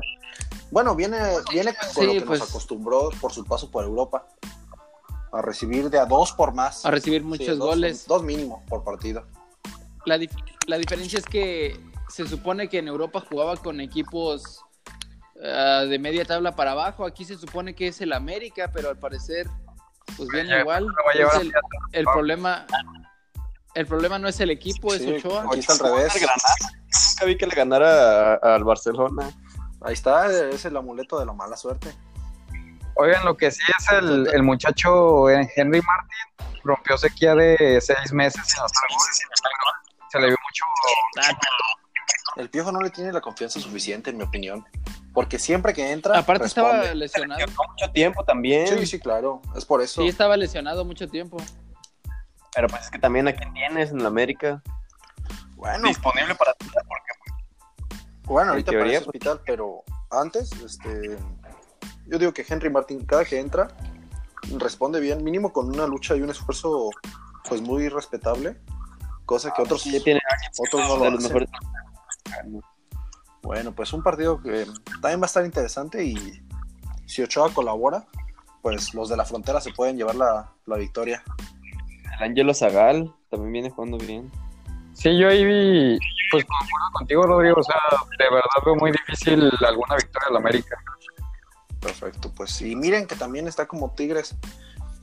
Bueno, 0.71 0.95
viene, 0.95 1.17
viene 1.51 1.73
con 1.75 1.89
Sí, 1.89 2.05
lo 2.05 2.13
que 2.13 2.21
pues. 2.21 2.39
nos 2.39 2.49
acostumbró 2.49 3.09
por 3.21 3.31
su 3.33 3.43
paso 3.45 3.69
por 3.69 3.83
Europa. 3.83 4.25
A 5.31 5.41
recibir 5.41 5.89
de 5.89 5.99
a 5.99 6.05
dos 6.05 6.31
por 6.31 6.53
más. 6.53 6.85
A 6.85 6.91
recibir 6.91 7.21
Sí, 7.21 7.27
muchos 7.27 7.57
dos- 7.59 7.67
goles. 7.69 8.07
Dos 8.07 8.23
mínimo 8.23 8.63
por 8.67 8.83
partido. 8.83 9.25
La, 10.05 10.17
dif- 10.17 10.31
la 10.67 10.77
diferencia 10.77 11.19
es 11.19 11.25
que 11.25 11.79
se 12.07 12.27
supone 12.27 12.67
que 12.69 12.79
en 12.79 12.87
Europa 12.87 13.23
jugaba 13.29 13.55
con 13.57 13.79
equipos 13.81 14.61
ah, 15.43 15.85
de 15.87 15.99
media 15.99 16.25
tabla 16.25 16.55
para 16.55 16.71
abajo. 16.71 17.05
Aquí 17.05 17.25
se 17.25 17.37
supone 17.37 17.75
que 17.75 17.87
es 17.87 18.01
el 18.01 18.13
América, 18.13 18.69
pero 18.73 18.89
al 18.89 18.97
parecer, 18.97 19.47
pues 20.17 20.29
Ya, 20.33 20.59
igual. 20.59 20.87
Es 21.13 21.35
el, 21.41 21.53
el 21.93 22.05
problema, 22.05 22.65
el 23.75 23.85
problema 23.85 24.19
no 24.19 24.27
es 24.27 24.39
el 24.39 24.49
equipo, 24.51 24.91
Sí, 24.93 25.09
es 25.09 25.25
Ochoa. 25.25 25.45
aquí 25.45 25.59
está 25.59 25.73
al 25.73 25.79
revés. 25.79 26.13
Nunca 27.13 27.25
vi 27.25 27.37
que 27.37 27.47
le 27.47 27.55
ganara 27.55 28.35
al 28.35 28.63
Barcelona. 28.63 29.29
Ahí 29.81 29.93
está, 29.93 30.27
es 30.49 30.65
el 30.65 30.75
amuleto 30.75 31.19
de 31.19 31.25
la 31.25 31.33
mala 31.33 31.55
suerte. 31.55 31.93
Oigan, 32.95 33.23
lo 33.23 33.37
que 33.37 33.49
sí 33.49 33.61
es 33.77 33.89
el, 33.93 34.27
el 34.33 34.43
muchacho 34.43 35.29
Henry 35.29 35.81
Martin 35.81 36.59
rompió 36.63 36.97
sequía 36.97 37.33
de 37.33 37.79
seis 37.79 38.11
meses 38.11 38.41
sin 38.45 38.59
anotar 38.59 38.83
goles. 38.89 39.19
Se 40.11 40.19
le 40.19 40.27
vio 40.27 40.37
mucho. 40.43 40.65
El 42.35 42.49
Piojo 42.49 42.71
no 42.71 42.81
le 42.81 42.89
tiene 42.89 43.13
la 43.13 43.21
confianza 43.21 43.59
suficiente, 43.59 44.09
en 44.09 44.17
mi 44.17 44.23
opinión. 44.23 44.65
Porque 45.13 45.39
siempre 45.39 45.73
que 45.73 45.91
entra. 45.91 46.17
Aparte 46.17 46.45
estaba 46.45 46.93
lesionado. 46.93 47.45
Mucho 47.47 47.91
tiempo 47.91 48.23
también. 48.23 48.67
Sí, 48.67 48.85
sí, 48.85 48.99
claro. 48.99 49.41
Es 49.55 49.65
por 49.65 49.81
eso. 49.81 50.01
Sí, 50.01 50.07
estaba 50.07 50.37
lesionado 50.37 50.85
mucho 50.85 51.07
tiempo. 51.07 51.37
Pero 52.53 52.67
pues 52.67 52.83
es 52.83 52.91
que 52.91 52.99
también 52.99 53.27
a 53.27 53.33
quién 53.33 53.53
tienes 53.53 53.91
en 53.91 54.01
la 54.01 54.07
América. 54.07 54.61
Bueno, 55.55 55.87
Disponible 55.87 56.35
para 56.35 56.53
ti. 56.53 56.67
bueno 58.23 58.43
en 58.43 58.49
ahorita 58.51 58.71
teoría, 58.71 58.85
parece 58.85 59.05
pues. 59.05 59.07
hospital, 59.07 59.41
pero 59.45 59.83
antes, 60.09 60.51
este, 60.53 61.17
yo 62.07 62.17
digo 62.17 62.33
que 62.33 62.45
Henry 62.47 62.69
Martin, 62.69 63.05
cada 63.05 63.25
que 63.25 63.39
entra, 63.39 63.67
responde 64.57 64.99
bien, 64.99 65.23
mínimo 65.23 65.51
con 65.51 65.67
una 65.67 65.85
lucha 65.85 66.15
y 66.15 66.21
un 66.21 66.29
esfuerzo 66.29 66.89
pues 67.47 67.61
muy 67.61 67.89
respetable, 67.89 68.57
cosa 69.25 69.53
que 69.53 69.61
otros, 69.61 69.83
Ya 69.83 70.01
tiene 70.01 70.21
otros 70.57 70.87
no 70.87 70.97
de 70.97 71.11
lo 71.11 71.17
los 71.17 71.25
hacen. 71.25 72.61
Bueno, 73.41 73.73
pues 73.73 73.93
un 73.93 74.03
partido 74.03 74.41
que 74.41 74.65
también 75.01 75.21
va 75.21 75.25
a 75.25 75.27
estar 75.27 75.45
interesante 75.45 76.03
y 76.03 76.41
si 77.05 77.23
Ochoa 77.23 77.53
colabora, 77.53 78.05
pues 78.61 78.93
los 78.93 79.09
de 79.09 79.17
la 79.17 79.25
frontera 79.25 79.61
se 79.61 79.71
pueden 79.71 79.97
llevar 79.97 80.15
la, 80.15 80.51
la 80.65 80.77
victoria. 80.77 81.23
El 82.17 82.23
Ángelo 82.23 82.53
Zagal 82.53 83.13
también 83.29 83.53
viene 83.53 83.69
jugando 83.69 83.97
bien. 83.97 84.29
Sí, 84.93 85.17
yo 85.17 85.29
ahí 85.29 85.45
vi, 85.45 85.97
pues 86.31 86.43
concuerdo 86.43 86.91
contigo, 86.93 87.23
Rodrigo. 87.23 87.55
O 87.59 87.63
sea, 87.63 87.79
de 88.17 88.25
verdad 88.25 88.49
veo 88.65 88.75
muy 88.75 88.91
difícil 88.91 89.49
alguna 89.65 89.95
victoria 89.95 90.27
del 90.27 90.37
América. 90.37 90.77
Perfecto, 91.79 92.31
pues 92.35 92.61
y 92.61 92.75
miren 92.75 93.07
que 93.07 93.15
también 93.15 93.47
está 93.47 93.65
como 93.65 93.91
Tigres, 93.91 94.35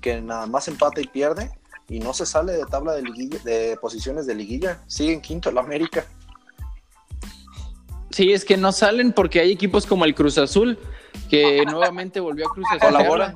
que 0.02 0.20
nada 0.20 0.46
más 0.46 0.68
empata 0.68 1.00
y 1.00 1.06
pierde 1.06 1.50
y 1.88 2.00
no 2.00 2.12
se 2.12 2.26
sale 2.26 2.52
de 2.52 2.66
tabla 2.66 2.92
de 2.92 3.02
liguilla, 3.02 3.38
de 3.44 3.78
posiciones 3.80 4.26
de 4.26 4.34
liguilla, 4.34 4.82
sigue 4.86 5.14
en 5.14 5.20
quinto 5.20 5.48
el 5.48 5.58
América. 5.58 6.04
Sí, 8.16 8.32
es 8.32 8.46
que 8.46 8.56
no 8.56 8.72
salen 8.72 9.12
porque 9.12 9.40
hay 9.40 9.52
equipos 9.52 9.84
como 9.84 10.06
el 10.06 10.14
Cruz 10.14 10.38
Azul, 10.38 10.78
que 11.28 11.62
nuevamente 11.70 12.18
volvió 12.18 12.46
a 12.46 12.50
Cruz 12.50 12.64
Azul. 12.70 12.80
Colaboran, 12.80 13.34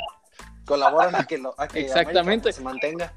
colaboran 0.64 1.14
a 1.16 1.26
que, 1.26 1.36
lo, 1.36 1.54
a 1.60 1.68
que 1.68 1.80
Exactamente. 1.80 2.50
Se 2.50 2.62
mantenga. 2.62 3.12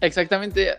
Exactamente. 0.00 0.78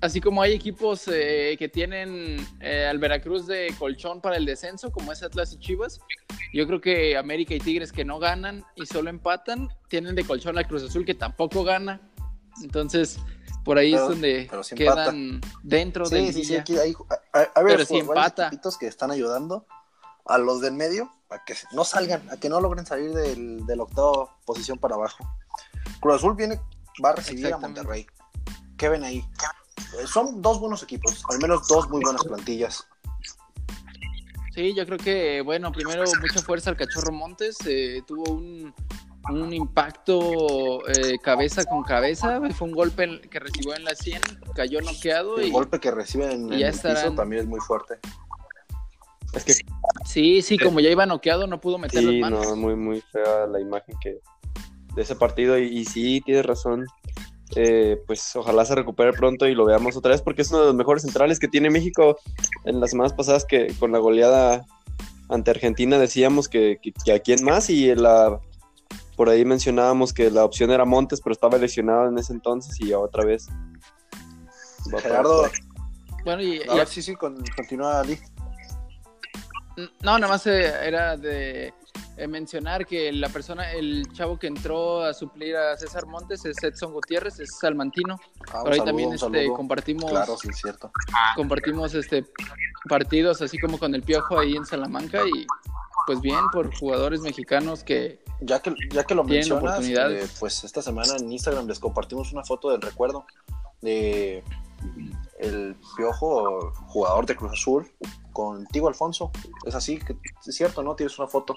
Así 0.00 0.20
como 0.20 0.42
hay 0.42 0.52
equipos 0.52 1.08
eh, 1.08 1.56
que 1.58 1.68
tienen 1.68 2.36
eh, 2.60 2.86
al 2.88 3.00
Veracruz 3.00 3.48
de 3.48 3.74
colchón 3.76 4.20
para 4.20 4.36
el 4.36 4.46
descenso, 4.46 4.92
como 4.92 5.10
es 5.10 5.24
Atlas 5.24 5.52
y 5.52 5.58
Chivas, 5.58 5.98
yo 6.52 6.68
creo 6.68 6.80
que 6.80 7.16
América 7.16 7.52
y 7.52 7.58
Tigres 7.58 7.90
que 7.90 8.04
no 8.04 8.20
ganan 8.20 8.64
y 8.76 8.86
solo 8.86 9.10
empatan, 9.10 9.70
tienen 9.88 10.14
de 10.14 10.22
colchón 10.22 10.56
al 10.56 10.68
Cruz 10.68 10.84
Azul 10.84 11.04
que 11.04 11.14
tampoco 11.14 11.64
gana. 11.64 12.00
Entonces, 12.62 13.18
por 13.66 13.76
ahí 13.78 13.90
Pero- 13.92 14.02
es 14.04 14.08
donde 14.08 14.50
sí 14.62 14.74
quedan 14.76 15.40
dentro 15.62 16.08
de 16.08 16.20
Sí, 16.20 16.26
sí, 16.26 16.32
sí, 16.32 16.38
liguilla. 16.52 16.60
aquí 16.60 16.78
hay, 16.78 16.94
Pero 17.32 17.50
varios 17.54 17.90
empata. 17.90 18.46
equipitos 18.46 18.78
que 18.78 18.86
están 18.86 19.10
ayudando 19.10 19.66
a 20.24 20.38
los 20.38 20.60
del 20.60 20.72
medio 20.72 21.10
a 21.28 21.44
que 21.44 21.54
no 21.72 21.84
salgan, 21.84 22.22
a 22.30 22.36
que 22.36 22.48
no 22.48 22.60
logren 22.60 22.86
salir 22.86 23.12
del, 23.12 23.66
del 23.66 23.80
octavo 23.80 24.30
posición 24.46 24.78
para 24.78 24.94
abajo. 24.94 25.28
Cruz 26.00 26.14
Azul 26.16 26.34
viene, 26.36 26.60
va 27.04 27.10
a 27.10 27.16
recibir 27.16 27.52
a. 27.52 27.58
Monterrey. 27.58 28.06
¿Qué 28.78 28.88
ven 28.88 29.02
ahí? 29.02 29.18
Eh, 29.98 30.06
Son 30.06 30.40
dos 30.40 30.60
buenos 30.60 30.82
equipos, 30.84 31.24
al 31.28 31.38
menos 31.40 31.66
dos 31.66 31.88
muy 31.90 32.00
buenas 32.02 32.22
plantillas. 32.24 32.86
Sí, 34.54 34.74
yo 34.74 34.86
creo 34.86 34.98
que, 34.98 35.42
bueno, 35.42 35.70
primero 35.72 36.04
mucha 36.20 36.40
fuerza 36.40 36.70
al 36.70 36.76
Cachorro 36.76 37.12
Montes, 37.12 37.58
eh, 37.66 38.02
tuvo 38.06 38.32
un, 38.32 38.72
un 39.30 39.52
impacto 39.52 40.86
eh, 40.88 41.18
cabeza 41.22 41.64
con 41.64 41.82
cabeza, 41.82 42.40
fue 42.54 42.68
un 42.68 42.74
golpe 42.74 43.20
que 43.28 43.38
recibió 43.40 43.74
en 43.74 43.84
la 43.84 43.94
100, 43.94 44.20
cayó 44.54 44.80
noqueado 44.80 45.38
El 45.38 45.48
y 45.48 45.50
golpe 45.50 45.80
que 45.80 45.90
reciben 45.90 46.30
en, 46.30 46.52
y 46.52 46.62
en 46.62 46.68
el 46.68 46.72
piso 46.72 47.12
también 47.14 47.42
es 47.42 47.48
muy 47.48 47.60
fuerte. 47.60 47.98
Es 49.32 49.44
que 49.44 49.54
sí, 50.04 50.42
sí, 50.42 50.58
como 50.58 50.80
ya 50.80 50.90
iba 50.90 51.04
noqueado 51.04 51.46
no 51.46 51.60
pudo 51.60 51.78
meter 51.78 52.00
sí, 52.00 52.06
las 52.06 52.30
manos. 52.30 52.46
no, 52.46 52.56
muy, 52.56 52.74
muy 52.74 53.00
fea 53.00 53.46
la 53.46 53.60
imagen 53.60 53.96
que 54.00 54.20
de 54.94 55.02
ese 55.02 55.14
partido. 55.14 55.58
Y, 55.58 55.66
y 55.66 55.84
sí, 55.84 56.20
tienes 56.24 56.44
razón. 56.44 56.86
Eh, 57.54 58.02
pues 58.06 58.34
ojalá 58.34 58.64
se 58.64 58.74
recupere 58.74 59.12
pronto 59.12 59.46
y 59.46 59.54
lo 59.54 59.64
veamos 59.64 59.96
otra 59.96 60.10
vez, 60.10 60.22
porque 60.22 60.42
es 60.42 60.50
uno 60.50 60.60
de 60.60 60.66
los 60.66 60.74
mejores 60.74 61.02
centrales 61.02 61.38
que 61.38 61.48
tiene 61.48 61.70
México. 61.70 62.18
En 62.64 62.80
las 62.80 62.90
semanas 62.90 63.12
pasadas 63.12 63.44
que 63.44 63.72
con 63.78 63.92
la 63.92 63.98
goleada 63.98 64.64
ante 65.28 65.50
Argentina 65.50 65.98
decíamos 65.98 66.48
que, 66.48 66.78
que, 66.82 66.92
que 66.92 67.12
a 67.12 67.20
quién 67.20 67.44
más 67.44 67.70
y 67.70 67.94
la 67.94 68.40
por 69.16 69.28
ahí 69.28 69.44
mencionábamos 69.44 70.12
que 70.12 70.30
la 70.30 70.44
opción 70.44 70.70
era 70.70 70.84
Montes, 70.84 71.20
pero 71.22 71.32
estaba 71.32 71.56
lesionado 71.58 72.08
en 72.08 72.18
ese 72.18 72.32
entonces 72.32 72.78
y 72.80 72.92
otra 72.92 73.24
vez. 73.24 73.48
va 74.94 75.00
Gerardo. 75.00 75.48
Bueno, 76.24 76.42
y, 76.42 76.60
a 76.60 76.74
y- 76.74 76.78
ver, 76.78 76.86
sí, 76.88 77.02
sí, 77.02 77.14
con- 77.16 77.42
continúa 77.56 78.00
Ali. 78.00 78.18
no, 80.02 80.18
nada 80.18 80.28
más 80.28 80.46
eh, 80.46 80.72
era 80.86 81.16
de 81.16 81.72
eh, 82.16 82.26
mencionar 82.26 82.86
que 82.86 83.12
la 83.12 83.28
persona, 83.28 83.72
el 83.72 84.04
chavo 84.12 84.38
que 84.38 84.46
entró 84.46 85.02
a 85.02 85.12
suplir 85.14 85.56
a 85.56 85.76
César 85.76 86.06
Montes 86.06 86.44
es 86.46 86.56
Edson 86.62 86.92
Gutiérrez, 86.92 87.38
es 87.40 87.58
salmantino. 87.58 88.18
Ah, 88.52 88.62
Por 88.62 88.72
ahí 88.72 88.78
saludo, 88.78 88.84
también 88.84 89.12
este, 89.12 89.46
compartimos 89.48 90.10
Claro, 90.10 90.36
sí, 90.36 90.48
es 90.48 90.56
cierto. 90.58 90.90
compartimos 91.36 91.94
este 91.94 92.24
partidos 92.88 93.42
así 93.42 93.58
como 93.58 93.78
con 93.78 93.94
el 93.94 94.02
Piojo 94.02 94.38
ahí 94.38 94.54
en 94.56 94.64
Salamanca 94.64 95.22
y 95.26 95.46
pues 96.06 96.20
bien 96.20 96.40
por 96.52 96.74
jugadores 96.74 97.20
mexicanos 97.20 97.82
que 97.82 98.20
Ya 98.40 98.60
que, 98.60 98.74
ya 98.92 99.04
que 99.04 99.14
lo 99.14 99.24
mencionas, 99.24 99.84
eh, 99.84 100.26
pues 100.38 100.64
esta 100.64 100.82
semana 100.82 101.16
en 101.16 101.32
Instagram 101.32 101.66
les 101.66 101.78
compartimos 101.78 102.32
una 102.32 102.44
foto 102.44 102.70
del 102.70 102.80
recuerdo 102.80 103.26
de 103.82 104.42
el 105.38 105.76
Piojo, 105.96 106.72
jugador 106.86 107.26
de 107.26 107.36
Cruz 107.36 107.52
Azul, 107.52 107.90
contigo 108.32 108.88
Alfonso. 108.88 109.30
Es 109.64 109.74
así, 109.74 109.98
que 109.98 110.16
es 110.46 110.54
cierto, 110.54 110.82
¿no? 110.82 110.94
Tienes 110.94 111.18
una 111.18 111.28
foto. 111.28 111.56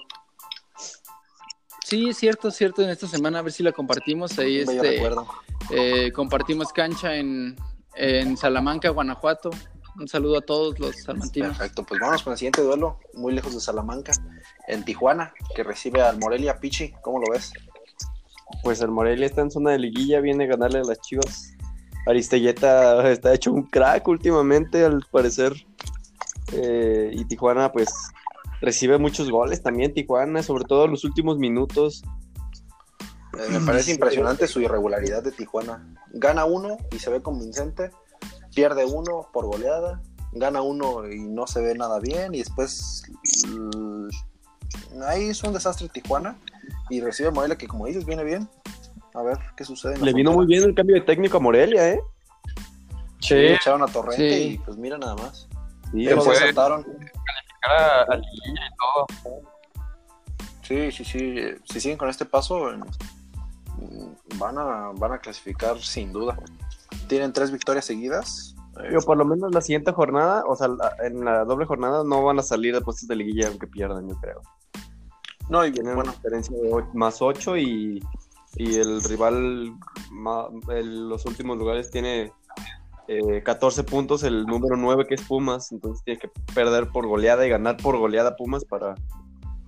sí 1.84 2.08
es 2.08 2.18
cierto, 2.18 2.48
es 2.48 2.56
cierto 2.56 2.82
en 2.82 2.90
esta 2.90 3.06
semana 3.06 3.38
a 3.38 3.42
ver 3.42 3.52
si 3.52 3.62
la 3.62 3.72
compartimos 3.72 4.38
ahí 4.38 4.58
este 4.58 5.00
eh, 5.70 6.12
compartimos 6.12 6.72
cancha 6.72 7.14
en, 7.14 7.56
en 7.94 8.36
Salamanca, 8.36 8.90
Guanajuato. 8.90 9.50
Un 9.98 10.08
saludo 10.08 10.38
a 10.38 10.40
todos 10.40 10.78
los 10.78 10.96
salmantinos. 11.02 11.56
Perfecto, 11.56 11.84
pues 11.84 12.00
vamos 12.00 12.22
con 12.22 12.32
el 12.32 12.38
siguiente 12.38 12.62
duelo, 12.62 12.98
muy 13.14 13.32
lejos 13.32 13.54
de 13.54 13.60
Salamanca, 13.60 14.12
en 14.68 14.84
Tijuana, 14.84 15.34
que 15.54 15.62
recibe 15.62 16.00
al 16.00 16.18
Morelia 16.18 16.58
Pichi. 16.58 16.92
¿Cómo 17.02 17.20
lo 17.20 17.32
ves? 17.32 17.52
Pues 18.62 18.80
el 18.80 18.90
Morelia 18.90 19.26
está 19.26 19.42
en 19.42 19.50
zona 19.50 19.70
de 19.72 19.78
liguilla, 19.78 20.20
viene 20.20 20.44
a 20.44 20.48
ganarle 20.48 20.80
a 20.80 20.84
las 20.84 21.00
Chivas. 21.00 21.52
Aristelleta 22.06 23.10
está 23.10 23.34
hecho 23.34 23.52
un 23.52 23.64
crack 23.64 24.06
últimamente, 24.08 24.84
al 24.84 25.04
parecer. 25.10 25.54
Eh, 26.52 27.10
y 27.12 27.24
Tijuana, 27.26 27.70
pues, 27.72 27.92
recibe 28.60 28.98
muchos 28.98 29.30
goles 29.30 29.62
también. 29.62 29.92
Tijuana, 29.92 30.42
sobre 30.42 30.64
todo 30.64 30.86
en 30.86 30.92
los 30.92 31.04
últimos 31.04 31.38
minutos. 31.38 32.02
Eh, 33.34 33.50
me 33.50 33.60
parece 33.60 33.92
impresionante 33.92 34.46
su 34.46 34.60
irregularidad 34.60 35.22
de 35.22 35.32
Tijuana. 35.32 35.94
Gana 36.12 36.44
uno 36.44 36.76
y 36.90 36.98
se 36.98 37.10
ve 37.10 37.22
convincente, 37.22 37.90
pierde 38.54 38.84
uno 38.84 39.28
por 39.32 39.46
goleada, 39.46 40.00
gana 40.32 40.62
uno 40.62 41.08
y 41.08 41.20
no 41.20 41.46
se 41.46 41.60
ve 41.60 41.74
nada 41.74 41.98
bien, 42.00 42.34
y 42.34 42.38
después 42.38 43.02
mm, 43.48 44.08
ahí 45.06 45.28
es 45.30 45.42
un 45.42 45.52
desastre 45.52 45.88
Tijuana 45.88 46.36
y 46.88 47.00
recibe 47.00 47.28
a 47.28 47.32
Morelia 47.32 47.56
que 47.56 47.66
como 47.68 47.86
dices 47.86 48.04
viene 48.04 48.24
bien. 48.24 48.48
A 49.14 49.22
ver 49.22 49.38
qué 49.56 49.64
sucede. 49.64 49.94
en 49.96 50.04
Le 50.04 50.12
vino 50.12 50.30
muy 50.32 50.46
bien 50.46 50.62
el 50.62 50.74
cambio 50.74 50.94
de 50.94 51.00
técnico 51.02 51.38
a 51.38 51.40
Morelia, 51.40 51.88
¿eh? 51.90 52.00
Sí, 53.20 53.28
Sí, 53.34 53.34
echaron 53.46 53.82
a 53.82 53.86
Torrente 53.86 54.16
Sí. 54.16 54.42
y 54.54 54.58
pues 54.58 54.76
mira 54.76 54.98
nada 54.98 55.16
más. 55.16 55.48
Sí, 55.92 56.04
Pero 56.04 56.20
o 56.20 56.24
se 56.24 56.30
sea, 56.36 56.46
saltaron. 56.46 56.86
a, 57.68 58.02
a 58.02 58.16
liguilla 58.16 58.66
y 58.66 58.76
todo. 58.76 59.42
Sí, 60.62 60.92
sí, 60.92 61.04
sí. 61.04 61.34
Si 61.64 61.80
siguen 61.80 61.98
con 61.98 62.08
este 62.08 62.24
paso, 62.24 62.70
mm, 62.70 64.38
van 64.38 64.56
a, 64.58 64.90
van 64.94 65.12
a 65.14 65.18
clasificar 65.18 65.76
sin 65.80 66.12
duda. 66.12 66.38
Tienen 67.10 67.32
tres 67.32 67.50
victorias 67.50 67.84
seguidas. 67.84 68.54
eh, 68.82 68.88
digo, 68.90 69.02
por 69.02 69.16
lo 69.16 69.24
menos 69.24 69.52
la 69.52 69.60
siguiente 69.60 69.90
jornada, 69.92 70.44
o 70.46 70.54
sea, 70.54 70.68
la- 70.68 70.94
en 71.04 71.24
la 71.24 71.44
doble 71.44 71.66
jornada 71.66 72.04
no 72.04 72.22
van 72.22 72.38
a 72.38 72.42
salir 72.42 72.72
de 72.72 72.80
puestos 72.80 73.08
de 73.08 73.16
liguilla 73.16 73.48
aunque 73.48 73.66
pierdan, 73.66 74.08
yo 74.08 74.14
creo. 74.20 74.40
no, 75.48 75.66
y 75.66 75.72
Tienen 75.72 75.96
bueno, 75.96 76.10
una 76.12 76.16
diferencia 76.16 76.56
de 76.56 76.72
ocho- 76.72 76.88
más 76.94 77.20
8 77.20 77.56
y, 77.56 78.00
y 78.54 78.76
el 78.76 79.02
rival, 79.02 79.72
ma- 80.12 80.46
el- 80.68 81.08
los 81.08 81.26
últimos 81.26 81.58
lugares, 81.58 81.90
tiene 81.90 82.32
eh, 83.08 83.42
14 83.42 83.82
puntos, 83.82 84.22
el 84.22 84.46
número 84.46 84.76
9 84.76 85.04
que 85.08 85.16
es 85.16 85.22
Pumas, 85.22 85.72
entonces 85.72 86.04
tiene 86.04 86.20
que 86.20 86.30
perder 86.54 86.90
por 86.92 87.08
goleada 87.08 87.44
y 87.44 87.50
ganar 87.50 87.76
por 87.78 87.98
goleada 87.98 88.36
Pumas 88.36 88.64
para 88.64 88.94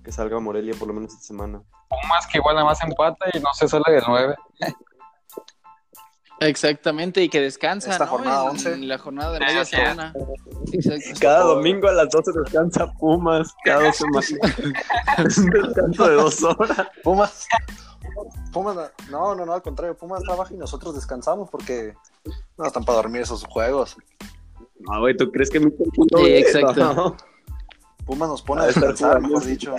que 0.05 0.13
salga 0.13 0.39
Morelia 0.39 0.73
por 0.79 0.87
lo 0.87 0.93
menos 0.93 1.11
esta 1.11 1.25
semana. 1.25 1.61
Pumas 1.89 2.25
que 2.27 2.37
igual 2.37 2.55
nada 2.55 2.67
más 2.67 2.81
empata 2.81 3.25
y 3.33 3.39
no 3.41 3.53
se 3.53 3.67
sale 3.67 3.83
del 3.91 4.03
9. 4.07 4.35
Exactamente, 6.47 7.21
y 7.23 7.29
que 7.29 7.41
descansa, 7.41 7.91
Esta 7.91 8.05
¿no? 8.05 8.11
jornada 8.11 8.43
en, 8.43 8.49
11. 8.51 8.73
en 8.73 8.87
la 8.87 8.97
jornada 8.97 9.33
de 9.33 9.39
media 9.39 9.61
es. 9.61 9.69
semana. 9.69 10.13
Exacto. 10.71 11.19
Cada 11.19 11.43
domingo 11.43 11.87
a 11.87 11.93
las 11.93 12.09
12 12.09 12.31
descansa 12.43 12.91
Pumas, 12.93 13.53
cada 13.65 13.85
dos 13.85 13.95
semanas. 13.95 14.33
Es 15.25 15.37
un 15.37 15.49
descanso 15.49 16.07
de 16.09 16.15
dos 16.15 16.43
horas. 16.43 16.87
Pumas. 17.03 17.47
Pumas, 18.51 18.75
no, 19.09 19.33
no, 19.35 19.45
no, 19.45 19.53
al 19.53 19.61
contrario, 19.61 19.95
Pumas 19.97 20.21
trabaja 20.23 20.53
y 20.53 20.57
nosotros 20.57 20.93
descansamos 20.95 21.49
porque 21.49 21.95
no 22.57 22.65
están 22.65 22.83
para 22.83 22.97
dormir 22.97 23.21
esos 23.23 23.43
juegos. 23.45 23.95
No, 24.79 24.99
güey, 24.99 25.15
¿tú 25.15 25.31
crees 25.31 25.49
que 25.49 25.59
mi 25.59 25.71
Sí, 25.71 26.25
exacto. 26.35 26.93
No. 26.93 27.17
Pumas 28.05 28.29
nos 28.29 28.41
pone 28.41 28.61
a 28.61 28.63
Ah, 28.65 28.67
descansar, 28.67 29.21
mejor 29.21 29.43
dicho. 29.45 29.75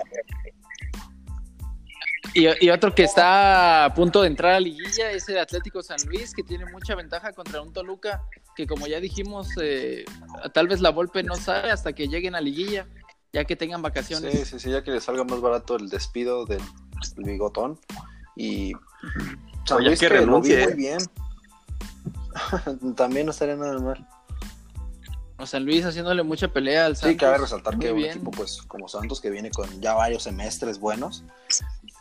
Y, 2.34 2.66
y 2.66 2.70
otro 2.70 2.94
que 2.94 3.04
está 3.04 3.84
a 3.84 3.94
punto 3.94 4.22
de 4.22 4.28
entrar 4.28 4.54
a 4.54 4.60
liguilla 4.60 5.10
es 5.12 5.28
el 5.28 5.38
Atlético 5.38 5.82
San 5.82 5.98
Luis, 6.06 6.34
que 6.34 6.42
tiene 6.42 6.66
mucha 6.66 6.94
ventaja 6.96 7.32
contra 7.32 7.62
un 7.62 7.72
Toluca, 7.72 8.22
que 8.56 8.66
como 8.66 8.86
ya 8.88 8.98
dijimos, 9.00 9.48
eh, 9.62 10.04
tal 10.52 10.66
vez 10.66 10.80
la 10.80 10.90
Volpe 10.90 11.22
no 11.22 11.36
sale 11.36 11.70
hasta 11.70 11.92
que 11.92 12.08
lleguen 12.08 12.34
a 12.34 12.40
liguilla. 12.40 12.86
ya 13.32 13.44
que 13.44 13.56
tengan 13.56 13.82
vacaciones. 13.82 14.32
Sí, 14.32 14.44
sí, 14.44 14.58
sí, 14.60 14.70
ya 14.70 14.82
que 14.84 14.90
le 14.92 15.00
salga 15.00 15.24
más 15.24 15.40
barato 15.40 15.76
el 15.76 15.88
despido 15.88 16.44
del, 16.46 16.60
bigotón. 17.16 17.78
Y 18.36 18.72
San 19.64 19.84
Luis 19.84 19.98
que 20.00 20.08
que 20.08 20.14
lo 20.14 20.40
vi 20.40 20.54
renuncie. 20.54 20.64
muy 20.64 20.74
bien. 20.74 20.98
También 22.96 23.26
no 23.26 23.32
estaría 23.32 23.56
nada 23.56 23.78
mal. 23.78 24.06
O 25.36 25.46
San 25.46 25.64
Luis 25.64 25.84
haciéndole 25.84 26.22
mucha 26.22 26.46
pelea 26.48 26.86
al 26.86 26.94
Sí, 26.96 27.02
Santos. 27.02 27.20
cabe 27.20 27.38
resaltar 27.38 27.76
que 27.78 27.90
un 27.92 28.04
equipo 28.04 28.30
pues 28.30 28.62
como 28.62 28.86
Santos 28.88 29.20
que 29.20 29.30
viene 29.30 29.50
con 29.50 29.68
ya 29.80 29.94
varios 29.94 30.22
semestres 30.22 30.78
buenos 30.78 31.24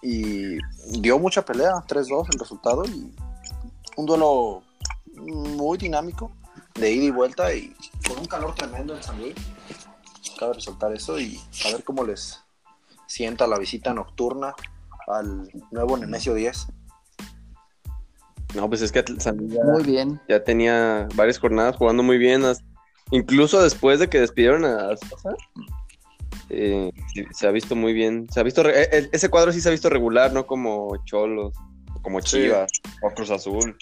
y 0.04 0.58
dio 1.00 1.18
mucha 1.18 1.44
pelea, 1.44 1.72
3-2 1.88 2.28
el 2.34 2.40
resultado 2.40 2.84
y 2.86 3.12
un 3.96 4.06
duelo 4.06 4.62
muy 5.16 5.78
dinámico 5.78 6.32
de 6.76 6.92
ida 6.92 7.06
y 7.06 7.12
vuelta 7.12 7.54
y 7.54 7.74
con 8.08 8.20
un 8.20 8.26
calor 8.26 8.54
tremendo 8.56 8.96
en 8.96 9.02
San 9.02 9.18
Luis. 9.20 9.36
Cabe 10.38 10.54
resaltar 10.54 10.94
eso 10.94 11.20
y 11.20 11.40
a 11.66 11.72
ver 11.72 11.84
cómo 11.84 12.04
les 12.04 12.44
sienta 13.08 13.48
la 13.48 13.58
visita 13.58 13.94
nocturna 13.94 14.54
al 15.08 15.50
nuevo 15.72 15.98
Nemesio 15.98 16.34
10. 16.34 16.68
No, 18.56 18.68
pues 18.68 18.82
es 18.82 18.92
que 18.92 19.04
San 19.20 19.38
Luis 19.38 19.54
ya, 19.54 19.64
Muy 19.64 19.84
bien. 19.84 20.20
ya 20.28 20.44
tenía 20.44 21.08
varias 21.16 21.40
jornadas 21.40 21.78
jugando 21.78 22.04
muy 22.04 22.18
bien. 22.18 22.44
Incluso 23.12 23.62
después 23.62 24.00
de 24.00 24.10
que 24.10 24.20
despidieron 24.20 24.66
a 24.66 24.90
eh, 26.50 26.92
sí, 27.14 27.26
se 27.32 27.48
ha 27.48 27.52
visto 27.52 27.76
muy 27.76 27.94
bien. 27.94 28.28
Se 28.32 28.40
ha 28.40 28.44
visto 28.44 28.64
re- 28.64 28.82
e- 28.84 28.90
e- 28.98 29.10
ese 29.12 29.30
cuadro 29.30 29.52
sí 29.52 29.62
se 29.62 29.70
ha 29.70 29.72
visto 29.72 29.90
regular, 29.90 30.32
no 30.34 30.46
como 30.46 30.96
Cholos, 31.06 31.54
como 32.02 32.20
Sí. 32.22 32.42
Chivas 32.44 32.70
o 33.02 33.10
Cruz 33.12 33.30
Azul. 33.32 33.78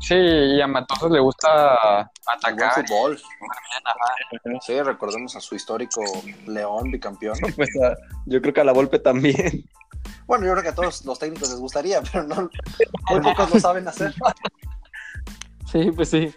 Sí, 0.00 0.14
y 0.14 0.60
a 0.62 0.66
Matosas 0.66 1.10
le 1.10 1.20
gusta 1.20 2.00
atacar. 2.26 2.72
fútbol. 2.86 3.20
Sí, 4.62 4.80
recordemos 4.80 5.36
a 5.36 5.40
su 5.40 5.54
histórico 5.54 6.00
León 6.46 6.90
bicampeón. 6.90 7.36
Pues 7.56 7.68
a- 7.82 7.96
yo 8.26 8.40
creo 8.40 8.54
que 8.54 8.60
a 8.60 8.64
la 8.64 8.72
Volpe 8.72 8.98
también. 8.98 9.64
Bueno, 10.26 10.46
yo 10.46 10.52
creo 10.52 10.62
que 10.62 10.68
a 10.70 10.74
todos 10.74 11.04
los 11.04 11.18
técnicos 11.18 11.50
les 11.50 11.58
gustaría, 11.58 12.00
pero 12.02 12.24
no, 12.24 12.48
muy 13.10 13.20
pocos 13.20 13.52
lo 13.54 13.60
saben 13.60 13.86
hacer. 13.88 14.14
Sí, 15.70 15.90
pues 15.94 16.08
sí. 16.08 16.32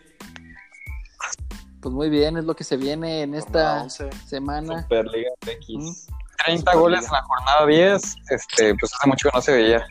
Pues 1.83 1.93
muy 1.93 2.09
bien, 2.09 2.37
es 2.37 2.45
lo 2.45 2.55
que 2.55 2.63
se 2.63 2.77
viene 2.77 3.23
en 3.23 3.33
esta 3.35 3.83
11. 3.83 4.09
semana. 4.25 4.83
Superliga 4.83 5.29
MX. 5.45 6.07
30 6.45 6.75
goles 6.75 7.05
en 7.05 7.11
la 7.11 7.21
jornada 7.23 7.65
10. 7.67 8.15
Este, 8.29 8.73
pues 8.75 8.93
hace 8.93 9.07
mucho 9.07 9.29
que 9.29 9.37
no 9.37 9.41
se 9.41 9.51
veía. 9.51 9.85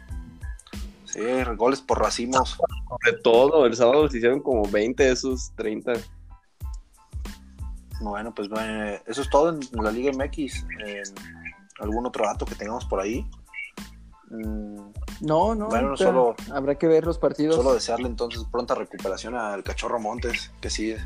Sí, 1.04 1.20
goles 1.56 1.82
por 1.82 2.00
racimos. 2.00 2.58
De 3.04 3.12
todo, 3.18 3.66
el 3.66 3.76
sábado 3.76 4.08
se 4.08 4.16
hicieron 4.16 4.40
como 4.40 4.62
20 4.70 5.04
de 5.04 5.12
esos 5.12 5.52
30. 5.56 5.92
Bueno, 8.00 8.34
pues 8.34 8.48
eh, 8.58 9.02
eso 9.06 9.20
es 9.20 9.28
todo 9.28 9.50
en 9.50 9.60
la 9.84 9.90
Liga 9.92 10.10
MX. 10.12 10.64
En 10.86 11.02
¿Algún 11.78 12.06
otro 12.06 12.24
dato 12.24 12.46
que 12.46 12.54
tengamos 12.54 12.86
por 12.86 13.00
ahí? 13.00 13.28
Mm, 14.30 14.92
No, 15.20 15.54
no, 15.54 15.68
Bueno, 15.68 15.96
solo- 15.96 16.34
habrá 16.52 16.74
que 16.76 16.86
ver 16.86 17.04
los 17.04 17.18
partidos. 17.18 17.54
solo 17.56 17.74
desearle 17.74 18.06
entonces 18.08 18.42
pronta 18.50 18.74
recuperación 18.74 19.34
al 19.34 19.62
cachorro 19.62 20.00
Montes, 20.00 20.50
que 20.60 20.70
sí, 20.70 20.96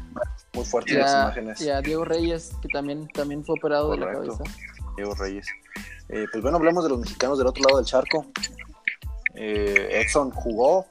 muy 0.57 0.65
fuerte 0.65 0.95
las 0.95 1.15
a, 1.15 1.23
imágenes. 1.23 1.61
y 1.61 1.71
a 1.71 1.81
Diego 1.81 2.05
Reyes, 2.05 2.53
que 2.63 2.69
también, 2.69 3.07
también 3.09 3.45
fue 3.45 3.55
operado 3.59 3.93
de 3.93 3.99
la 3.99 4.13
cabeza. 4.13 4.43
Diego 4.97 5.15
Reyes. 5.15 5.47
Eh, 6.09 6.25
pues 6.33 6.43
bueno, 6.43 6.57
hablamos 6.57 6.83
de 6.85 6.91
los 6.91 6.99
mexicanos 6.99 7.39
del 7.39 7.47
otro 7.47 7.63
lado 7.63 7.77
del 7.77 7.87
charco. 7.87 8.27
Eh, 9.35 10.01
Edson 10.03 10.31
jugó 10.31 10.87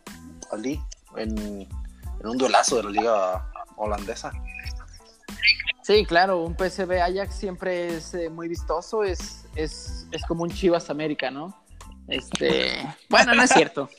allí 0.51 0.79
en, 1.17 1.37
en 1.39 2.27
un 2.27 2.37
duelazo 2.37 2.77
de 2.77 2.83
la 2.83 2.89
liga 2.91 3.51
holandesa. 3.75 4.31
Sí, 5.81 6.05
claro, 6.05 6.41
un 6.41 6.55
PSV 6.55 7.01
Ajax 7.01 7.35
siempre 7.35 7.95
es 7.97 8.13
eh, 8.13 8.29
muy 8.29 8.47
vistoso, 8.47 9.03
es, 9.03 9.45
es, 9.55 10.07
es 10.11 10.23
como 10.25 10.43
un 10.43 10.49
Chivas 10.49 10.89
América, 10.89 11.29
¿no? 11.31 11.55
Este, 12.07 12.71
bueno, 13.09 13.33
no 13.35 13.43
es 13.43 13.51
cierto. 13.51 13.89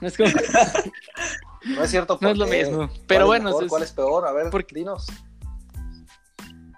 No 0.00 0.08
es, 0.08 0.16
como- 0.16 0.30
No 1.64 1.82
es 1.84 1.90
cierto. 1.90 2.18
no 2.20 2.28
es 2.30 2.38
¿por 2.38 2.46
lo 2.48 2.52
mismo. 2.52 2.76
¿Cuál 2.88 3.00
Pero 3.06 3.20
es 3.22 3.26
bueno, 3.26 3.44
mejor? 3.46 3.64
es- 3.64 3.68
¿cuál 3.70 3.82
es 3.82 3.92
peor? 3.92 4.26
A 4.26 4.32
ver, 4.32 4.50
porque- 4.50 4.74
dinos. 4.74 5.06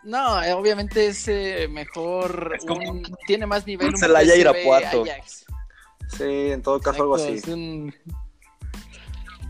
no, 0.04 0.42
eh, 0.42 0.52
obviamente 0.52 1.06
es 1.06 1.28
eh, 1.28 1.68
mejor, 1.70 2.54
Es 2.56 2.64
como 2.64 2.90
un- 2.90 3.16
tiene 3.26 3.46
más 3.46 3.66
nivel 3.66 3.88
un 3.88 3.96
Celaya 3.96 4.35
Irapuato. 4.37 5.04
Ajax. 5.04 5.44
Sí, 6.16 6.24
en 6.24 6.61
todo 6.62 6.80
caso 6.80 7.02
algo 7.02 7.14
así. 7.14 7.35
es 7.35 7.46
un- 7.48 7.94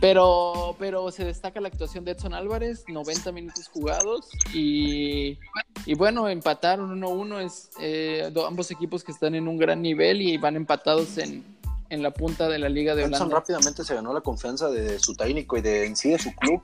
Pero, 0.01 0.75
pero 0.81 1.11
se 1.13 1.25
destaca 1.25 1.61
la 1.61 1.69
actuación 1.69 2.05
de 2.05 2.11
Edson 2.13 2.35
Álvarez, 2.35 2.85
90 2.89 3.31
minutos 3.31 3.69
jugados 3.69 4.29
y, 4.53 5.39
y 5.87 5.95
bueno, 5.95 6.29
empataron 6.29 6.91
1-1, 7.01 7.39
es 7.41 7.71
eh, 7.81 8.33
ambos 8.45 8.71
equipos 8.73 9.05
que 9.05 9.13
están 9.13 9.37
en 9.37 9.47
un 9.47 9.57
gran 9.59 9.81
nivel 9.81 10.21
y 10.21 10.39
van 10.39 10.57
empatados 10.57 11.19
en, 11.19 11.45
en 11.93 12.03
la 12.03 12.11
punta 12.11 12.49
de 12.49 12.59
la 12.59 12.69
Liga 12.71 12.95
de 12.95 13.03
Edson 13.03 13.15
Holanda. 13.15 13.37
rápidamente 13.37 13.85
se 13.85 13.95
ganó 13.95 14.15
la 14.15 14.23
confianza 14.23 14.71
de 14.71 14.99
su 14.99 15.15
técnico 15.15 15.59
y 15.59 15.61
de 15.61 15.85
en 15.87 15.95
sí 15.95 16.11
de 16.11 16.19
su 16.19 16.33
club. 16.37 16.63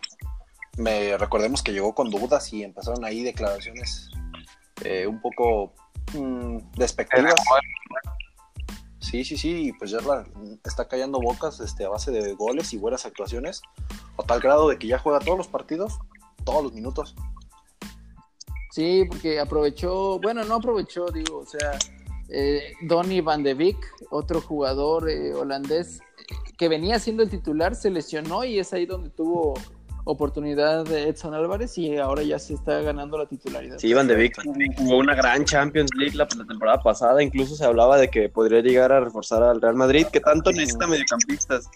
Me 0.79 1.19
recordemos 1.19 1.63
que 1.63 1.73
llegó 1.73 1.95
con 1.95 2.11
dudas 2.11 2.51
y 2.53 2.63
empezaron 2.63 3.05
ahí 3.05 3.23
declaraciones 3.23 4.09
eh, 4.85 5.07
un 5.07 5.21
poco 5.21 5.73
mm, 6.15 6.59
despectivas. 6.77 7.35
Sí, 9.01 9.25
sí, 9.25 9.37
sí, 9.37 9.69
y 9.69 9.73
pues 9.73 9.91
ya 9.91 10.01
la- 10.01 10.27
está 10.65 10.89
callando 10.89 11.21
bocas 11.21 11.61
este, 11.61 11.85
a 11.85 11.89
base 11.91 12.11
de 12.11 12.33
goles 12.35 12.73
y 12.73 12.79
buenas 12.79 13.05
actuaciones, 13.07 13.61
a 14.19 14.23
tal 14.23 14.41
grado 14.41 14.69
de 14.69 14.79
que 14.79 14.87
ya 14.87 14.99
juega 14.99 15.19
todos 15.19 15.37
los 15.37 15.49
partidos, 15.49 15.99
todos 16.45 16.63
los 16.63 16.73
minutos. 16.73 17.15
Sí, 18.71 19.05
porque 19.09 19.41
aprovechó, 19.41 20.19
bueno, 20.21 20.45
no 20.45 20.57
aprovechó, 20.57 21.07
digo, 21.11 21.39
o 21.39 21.47
sea, 21.47 21.73
eh, 22.29 22.75
Donny 22.83 23.21
van 23.21 23.43
de 23.43 23.55
Beek, 23.55 23.79
otro 24.11 24.41
jugador 24.41 25.09
eh, 25.09 25.35
holandés 25.35 26.01
que 26.57 26.69
venía 26.69 26.99
siendo 26.99 27.23
el 27.23 27.31
titular, 27.31 27.75
se 27.75 27.91
lesionó 27.91 28.45
y 28.45 28.59
es 28.59 28.73
ahí 28.73 28.85
donde 28.85 29.11
tuvo 29.11 29.55
oportunidad 30.05 30.85
de 30.85 31.09
Edson 31.09 31.35
Álvarez 31.35 31.77
y 31.77 31.99
ahora 31.99 32.23
ya 32.23 32.39
se 32.39 32.55
está 32.55 32.81
ganando 32.81 33.19
la 33.19 33.27
titularidad. 33.27 33.79
Sí, 33.79 33.93
Van 33.93 34.07
de 34.07 34.15
Beek 34.17 34.35
jugó 34.79 34.97
una 34.97 35.15
gran 35.15 35.45
Champions 35.45 35.91
League 35.95 36.17
la, 36.17 36.27
la 36.37 36.47
temporada 36.47 36.83
pasada. 36.83 37.23
Incluso 37.23 37.55
se 37.55 37.65
hablaba 37.65 37.99
de 37.99 38.09
que 38.09 38.29
podría 38.29 38.61
llegar 38.61 38.91
a 38.91 39.01
reforzar 39.01 39.43
al 39.43 39.61
Real 39.61 39.75
Madrid, 39.75 40.07
que 40.07 40.21
tanto 40.21 40.51
necesita 40.51 40.87
mediocampistas. 40.87 41.69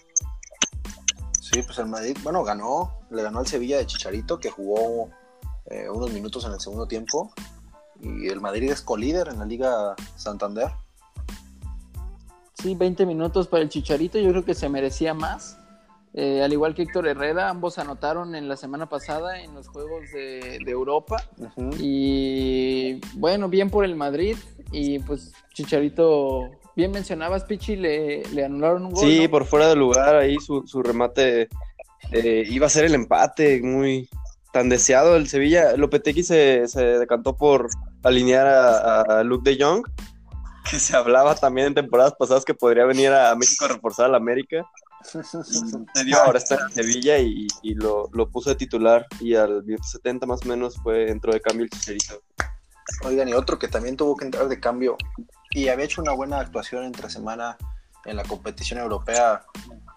Sí, 1.39 1.61
pues 1.61 1.77
el 1.77 1.85
Madrid, 1.85 2.17
bueno, 2.23 2.43
ganó, 2.43 2.91
le 3.11 3.21
ganó 3.21 3.39
al 3.39 3.47
Sevilla 3.47 3.77
de 3.77 3.85
Chicharito, 3.85 4.39
que 4.39 4.49
jugó 4.49 5.09
eh, 5.67 5.87
unos 5.89 6.11
minutos 6.11 6.43
en 6.45 6.53
el 6.53 6.59
segundo 6.59 6.87
tiempo. 6.87 7.31
Y 8.03 8.27
el 8.27 8.41
Madrid 8.41 8.71
es 8.71 8.81
colíder 8.81 9.29
en 9.29 9.39
la 9.39 9.45
Liga 9.45 9.95
Santander. 10.15 10.69
Sí, 12.53 12.75
20 12.75 13.05
minutos 13.05 13.47
para 13.47 13.63
el 13.63 13.69
Chicharito, 13.69 14.19
yo 14.19 14.29
creo 14.29 14.45
que 14.45 14.53
se 14.53 14.69
merecía 14.69 15.13
más. 15.13 15.57
Eh, 16.13 16.43
al 16.43 16.53
igual 16.53 16.75
que 16.75 16.83
Héctor 16.83 17.07
Herrera, 17.07 17.49
ambos 17.49 17.79
anotaron 17.79 18.35
en 18.35 18.47
la 18.47 18.55
semana 18.55 18.87
pasada 18.87 19.41
en 19.41 19.55
los 19.55 19.67
Juegos 19.67 20.11
de, 20.13 20.59
de 20.63 20.71
Europa. 20.71 21.23
Y 21.79 23.01
bueno, 23.15 23.49
bien 23.49 23.69
por 23.69 23.83
el 23.83 23.95
Madrid. 23.95 24.37
Y 24.71 24.99
pues 24.99 25.33
Chicharito, 25.53 26.51
bien 26.75 26.91
mencionabas, 26.91 27.45
Pichi, 27.45 27.75
le, 27.75 28.23
le 28.25 28.45
anularon 28.45 28.85
un 28.85 28.93
gol. 28.93 29.03
Sí, 29.03 29.23
¿no? 29.23 29.31
por 29.31 29.45
fuera 29.45 29.67
de 29.67 29.75
lugar, 29.75 30.15
ahí 30.15 30.37
su, 30.37 30.67
su 30.67 30.83
remate 30.83 31.49
eh, 32.11 32.43
iba 32.47 32.67
a 32.67 32.69
ser 32.69 32.85
el 32.85 32.93
empate, 32.93 33.61
muy 33.61 34.07
tan 34.53 34.69
deseado. 34.69 35.17
El 35.17 35.27
Sevilla, 35.27 35.75
Lopetegui 35.75 36.23
se, 36.23 36.67
se 36.67 36.81
decantó 36.99 37.35
por 37.35 37.67
alinear 38.03 38.47
a, 38.47 39.01
a 39.01 39.23
Luke 39.23 39.49
de 39.49 39.61
Jong, 39.61 39.83
que 40.69 40.79
se 40.79 40.95
hablaba 40.95 41.35
también 41.35 41.67
en 41.67 41.73
temporadas 41.73 42.13
pasadas 42.17 42.45
que 42.45 42.53
podría 42.53 42.85
venir 42.85 43.11
a 43.11 43.35
México 43.35 43.65
a 43.65 43.69
reforzar 43.69 44.05
al 44.05 44.15
América. 44.15 44.65
Dio, 46.05 46.17
ahora 46.23 46.37
está 46.37 46.55
en 46.55 46.71
Sevilla 46.71 47.17
y, 47.17 47.47
y 47.61 47.73
lo, 47.73 48.09
lo 48.13 48.29
puso 48.29 48.51
de 48.51 48.55
titular. 48.55 49.05
Y 49.19 49.35
al 49.35 49.63
minuto 49.63 49.83
70 49.83 50.25
más 50.25 50.45
o 50.45 50.47
menos 50.47 50.77
fue 50.81 51.09
entró 51.09 51.33
de 51.33 51.41
cambio 51.41 51.65
el 51.65 51.69
Chicharito. 51.69 52.21
Oigan, 53.03 53.27
y 53.27 53.33
otro 53.33 53.59
que 53.59 53.67
también 53.67 53.97
tuvo 53.97 54.15
que 54.15 54.25
entrar 54.25 54.47
de 54.47 54.59
cambio 54.59 54.97
y 55.51 55.67
había 55.67 55.85
hecho 55.85 56.01
una 56.01 56.13
buena 56.13 56.39
actuación 56.39 56.83
entre 56.83 57.09
semana 57.09 57.57
en 58.05 58.17
la 58.17 58.23
competición 58.23 58.79
europea. 58.79 59.43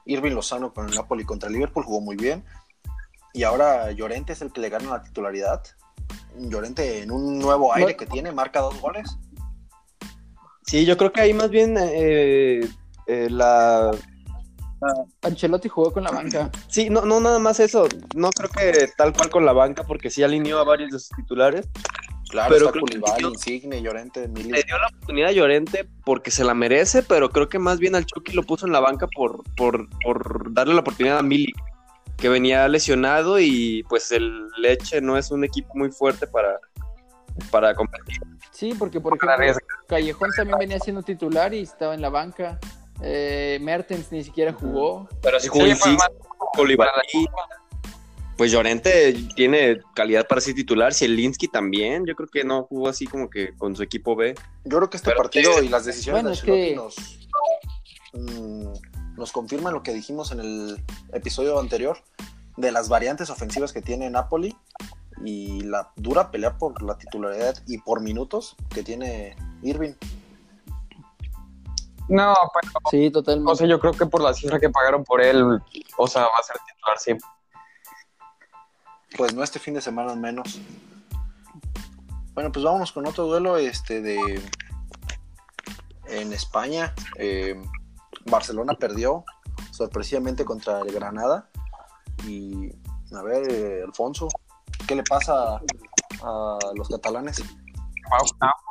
Irving 0.07 0.33
Lozano 0.33 0.73
con 0.73 0.89
el 0.89 0.95
Napoli 0.95 1.25
contra 1.25 1.49
el 1.49 1.55
Liverpool 1.55 1.85
jugó 1.85 2.01
muy 2.01 2.17
bien. 2.17 2.45
Y 3.37 3.43
ahora 3.45 3.93
Llorente 3.93 4.33
es 4.33 4.41
el 4.41 4.51
que 4.51 4.63
le 4.63 4.71
gana 4.71 4.89
la 4.93 5.03
titularidad. 5.03 5.63
Llorente 6.39 7.03
en 7.03 7.11
un 7.11 7.39
nuevo 7.39 7.75
aire 7.75 7.93
No. 7.93 7.97
que 7.99 8.07
tiene, 8.07 8.33
marca 8.33 8.61
dos 8.61 8.81
goles. 8.81 9.19
Sí, 10.67 10.87
yo 10.87 10.97
creo 10.97 11.13
que 11.13 11.21
ahí 11.21 11.35
más 11.35 11.51
bien 11.51 11.77
eh, 11.79 12.67
eh, 13.07 13.29
la, 13.31 13.91
Ancelotti 15.23 15.69
jugó 15.69 15.93
con 15.93 16.05
la 16.05 16.11
banca. 16.11 16.51
Sí, 16.69 16.89
no, 16.89 17.03
no 17.03 17.21
nada 17.21 17.39
más 17.39 17.61
eso. 17.61 17.87
No 18.15 18.31
creo 18.31 18.49
que 18.49 18.89
tal 18.97 19.13
cual 19.13 19.29
con 19.29 19.45
la 19.45 19.53
banca, 19.53 19.85
porque 19.85 20.09
sí 20.09 20.23
alineó 20.23 20.59
a 20.59 20.65
varios 20.65 20.91
de 20.91 20.99
sus 20.99 21.11
titulares. 21.11 21.69
Claro, 22.31 22.55
Pero 22.55 22.73
está 22.85 23.17
dio- 23.19 23.29
Insigne, 23.29 23.81
Llorente, 23.83 24.27
Le 24.29 24.43
dio 24.43 24.79
la 24.79 24.89
oportunidad 24.89 25.29
a 25.29 25.33
Llorente 25.33 25.89
porque 26.05 26.31
se 26.31 26.43
la 26.43 26.55
merece, 26.55 27.03
pero 27.03 27.31
creo 27.31 27.49
que 27.49 27.59
más 27.59 27.79
bien 27.79 27.95
al 27.95 28.05
Chucky 28.07 28.33
lo 28.33 28.43
puso 28.43 28.67
en 28.67 28.73
la 28.73 28.81
banca 28.81 29.07
por, 29.07 29.43
por, 29.55 29.89
por 30.01 30.53
darle 30.53 30.75
la 30.75 30.81
oportunidad 30.81 31.19
a 31.19 31.23
Milik, 31.23 31.57
que 32.17 32.29
venía 32.29 32.67
lesionado 32.69 33.39
y 33.39 33.85
pues 33.89 34.11
el 34.13 34.49
Leche 34.59 35.01
no 35.01 35.17
es 35.19 35.31
un 35.31 35.45
equipo 35.45 35.71
muy 35.75 35.91
fuerte 35.91 36.27
para, 36.27 36.59
para 37.51 37.75
competir. 37.75 38.17
Sí, 38.51 38.75
porque 38.79 39.01
por 39.01 39.17
ejemplo. 39.17 39.59
Callejón 39.87 40.31
también 40.37 40.59
venía 40.59 40.79
siendo 40.81 41.03
titular 41.03 41.53
y 41.55 41.61
estaba 41.61 41.95
en 41.95 42.01
la 42.03 42.09
banca. 42.09 42.59
Eh, 43.03 43.59
Mertens 43.61 44.11
ni 44.11 44.25
siquiera 44.25 44.53
jugó. 44.55 45.07
Pero 45.21 45.39
si 45.39 45.45
Sí, 45.45 45.49
jugó 45.51 45.67
más- 45.67 46.09
Koulibaly. 46.55 46.91
Pues 48.39 48.53
Llorente 48.53 49.15
tiene 49.35 49.81
calidad 49.95 50.27
para 50.27 50.41
ser 50.43 50.55
titular. 50.55 50.93
Si 50.93 51.05
el 51.07 51.17
Linsky 51.17 51.49
también, 51.49 52.05
yo 52.07 52.15
creo 52.15 52.29
que 52.29 52.45
no 52.45 52.65
jugó 52.65 52.89
así 52.89 53.07
como 53.07 53.31
que 53.31 53.55
con 53.57 53.75
su 53.77 53.83
equipo 53.83 54.15
B. 54.15 54.35
Yo 54.65 54.77
creo 54.79 54.91
que 54.91 54.97
este 54.99 55.11
Pero 55.11 55.23
partido 55.23 55.63
y 55.63 55.69
las 55.69 55.85
decisiones 55.87 56.23
Bueno, 56.23 56.29
de 56.35 56.41
Ancelotti 56.41 56.69
que- 56.69 56.75
nos, 56.77 57.19
nos 59.17 59.33
confirman 59.33 59.73
lo 59.75 59.83
que 59.83 59.93
dijimos 59.93 60.33
en 60.33 60.41
el 60.41 60.85
episodio 61.13 61.59
anterior 61.59 61.99
de 62.57 62.73
las 62.73 62.89
variantes 62.89 63.31
ofensivas 63.31 63.73
que 63.73 63.83
tiene 63.83 64.09
Napoli 64.11 64.57
y 65.25 65.61
la 65.63 65.93
dura 65.97 66.31
pelea 66.31 66.59
por 66.59 66.83
la 66.83 66.97
titularidad 66.99 67.57
y 67.67 67.79
por 67.79 68.01
minutos 68.01 68.57
que 68.71 68.83
tiene 68.83 69.37
Irving. 69.63 69.95
No, 72.09 72.35
pero 72.55 72.73
Sí, 72.91 73.07
o 73.09 73.13
totalmente. 73.13 73.57
sea, 73.57 73.67
yo 73.67 73.81
creo 73.81 73.93
que 73.93 74.07
por 74.07 74.23
la 74.23 74.33
cifra 74.33 74.61
que 74.61 74.71
pagaron 74.71 75.03
por 75.05 75.21
él, 75.21 75.61
o 75.97 76.07
sea, 76.07 76.23
va 76.23 76.39
a 76.39 76.43
ser 76.43 76.57
titular 76.67 76.99
siempre. 76.99 77.29
Pues 79.17 79.35
no 79.35 79.43
este 79.43 79.59
fin 79.59 79.75
de 79.75 79.81
semana 79.81 80.13
al 80.13 80.19
menos. 80.21 80.61
Bueno, 82.35 82.53
pues 82.53 82.65
vámonos 82.65 82.93
con 82.93 83.07
otro 83.07 83.25
duelo 83.25 83.57
este 83.57 84.03
de 84.03 84.43
en 86.09 86.33
España. 86.33 86.95
Eh, 87.17 87.61
Barcelona 88.31 88.75
perdió 88.75 89.25
sorpresivamente 89.71 90.45
contra 90.45 90.81
el 90.81 90.93
Granada. 90.93 91.49
Y 92.27 92.71
a 93.15 93.23
ver, 93.23 93.51
eh, 93.51 93.83
Alfonso, 93.85 94.29
¿qué 94.87 94.95
le 94.97 95.03
pasa 95.03 95.61
a 96.23 96.59
los 96.75 96.89
catalanes? 96.89 97.43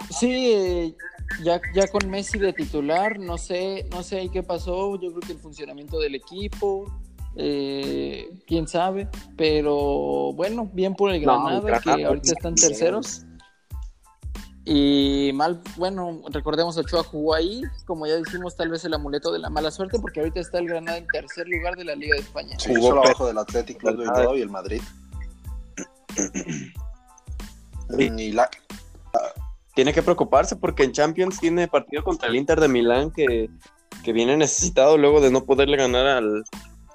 Sí, 0.09 0.95
ya, 1.43 1.61
ya 1.73 1.87
con 1.87 2.09
Messi 2.09 2.39
de 2.39 2.53
titular, 2.53 3.19
no 3.19 3.37
sé, 3.37 3.87
no 3.91 4.03
sé 4.03 4.29
qué 4.31 4.43
pasó. 4.43 4.99
Yo 4.99 5.09
creo 5.09 5.21
que 5.21 5.33
el 5.33 5.39
funcionamiento 5.39 5.99
del 5.99 6.15
equipo, 6.15 6.85
eh, 7.35 8.29
quién 8.47 8.67
sabe. 8.67 9.09
Pero 9.37 10.33
bueno, 10.33 10.69
bien 10.73 10.95
por 10.95 11.11
el 11.11 11.23
No, 11.23 11.43
Granada, 11.43 11.61
Granada, 11.61 11.97
que 11.97 12.05
ahorita 12.05 12.31
están 12.31 12.55
bien. 12.55 12.69
terceros. 12.69 13.25
Y 14.67 15.29
mal, 15.35 15.61
bueno, 15.77 16.23
recordemos 16.31 16.75
Ochoa 16.75 17.03
jugó 17.03 17.35
ahí, 17.35 17.61
como 17.85 18.07
ya 18.07 18.15
dijimos, 18.15 18.55
tal 18.55 18.69
vez 18.69 18.83
el 18.83 18.95
amuleto 18.95 19.31
de 19.31 19.37
la 19.37 19.51
mala 19.51 19.69
suerte, 19.69 19.99
porque 19.99 20.21
ahorita 20.21 20.39
está 20.39 20.57
el 20.57 20.67
Granada 20.67 20.97
en 20.97 21.05
tercer 21.07 21.47
lugar 21.47 21.75
de 21.75 21.85
la 21.85 21.95
Liga 21.95 22.15
de 22.15 22.21
España. 22.21 22.57
Sí, 22.57 22.73
Jugó 22.73 22.93
abajo 22.93 23.27
del 23.27 23.37
Athletic 23.37 23.77
Club 23.77 23.97
de 23.97 24.03
Bilbao 24.05 24.35
y 24.35 24.41
el 24.41 24.49
Madrid. 24.49 24.81
Sí. 27.95 28.11
Y 28.17 28.31
la, 28.31 28.49
Tiene 29.75 29.93
que 29.93 30.01
preocuparse 30.01 30.55
porque 30.55 30.83
en 30.83 30.91
Champions 30.91 31.39
tiene 31.39 31.67
partido 31.67 32.03
contra 32.03 32.27
el 32.27 32.35
Inter 32.35 32.59
de 32.59 32.67
Milán 32.67 33.11
que, 33.11 33.51
que 34.03 34.13
viene 34.13 34.35
necesitado 34.35 34.97
luego 34.97 35.21
de 35.21 35.29
no 35.29 35.43
poderle 35.43 35.77
ganar 35.77 36.07
al, 36.07 36.43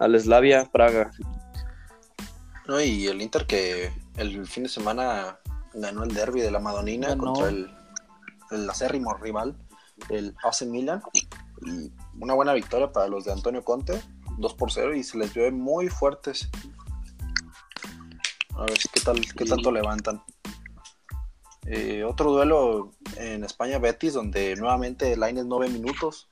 al 0.00 0.20
Slavia 0.20 0.68
Praga. 0.72 1.12
no, 2.66 2.80
y 2.80 3.06
el 3.06 3.22
Inter 3.22 3.46
que 3.46 3.92
el 4.16 4.44
fin 4.48 4.64
de 4.64 4.68
semana 4.68 5.38
ganó 5.74 6.04
el 6.04 6.14
derby 6.14 6.40
de 6.40 6.50
la 6.50 6.60
Madonina 6.60 7.08
Ganó. 7.08 7.32
contra 7.32 7.48
el, 7.48 7.70
el 8.50 8.70
acérrimo 8.70 9.14
rival, 9.14 9.56
el 10.08 10.34
AC 10.42 10.62
Milan. 10.62 11.02
Y 11.62 11.92
una 12.18 12.34
buena 12.34 12.52
victoria 12.52 12.90
para 12.90 13.08
los 13.08 13.24
de 13.24 13.32
Antonio 13.32 13.64
Conte, 13.64 14.00
2 14.38 14.54
por 14.54 14.72
0, 14.72 14.94
y 14.96 15.02
se 15.02 15.18
les 15.18 15.32
vio 15.34 15.50
muy 15.52 15.88
fuertes. 15.88 16.48
A 18.54 18.62
ver 18.62 18.78
qué 18.92 19.00
tal, 19.00 19.20
qué 19.36 19.44
tanto 19.44 19.70
levantan. 19.70 20.22
Eh, 21.66 22.04
otro 22.04 22.32
duelo 22.32 22.92
en 23.16 23.44
España 23.44 23.78
Betis, 23.78 24.14
donde 24.14 24.56
nuevamente 24.56 25.16
Lainez 25.16 25.44
9 25.44 25.68
minutos. 25.68 26.28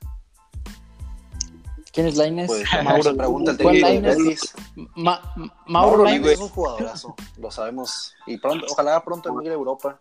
¿Quién 1.91 2.07
es 2.07 2.15
Lainez? 2.17 2.47
Pues 2.47 2.63
Mauro. 2.83 3.09
el 3.09 3.57
¿Cuál? 3.57 4.01
Betis. 4.01 4.53
Ma- 4.75 4.85
Ma- 4.95 5.21
Mauro 5.35 5.53
Mauro 5.67 6.03
Lainez. 6.05 6.31
Es 6.33 6.39
un 6.39 6.49
jugadorazo, 6.49 7.15
lo 7.37 7.51
sabemos. 7.51 8.13
Y 8.27 8.37
pronto, 8.37 8.65
ojalá 8.69 9.03
pronto 9.03 9.29
emigre 9.29 9.51
a 9.51 9.57
Europa. 9.57 9.99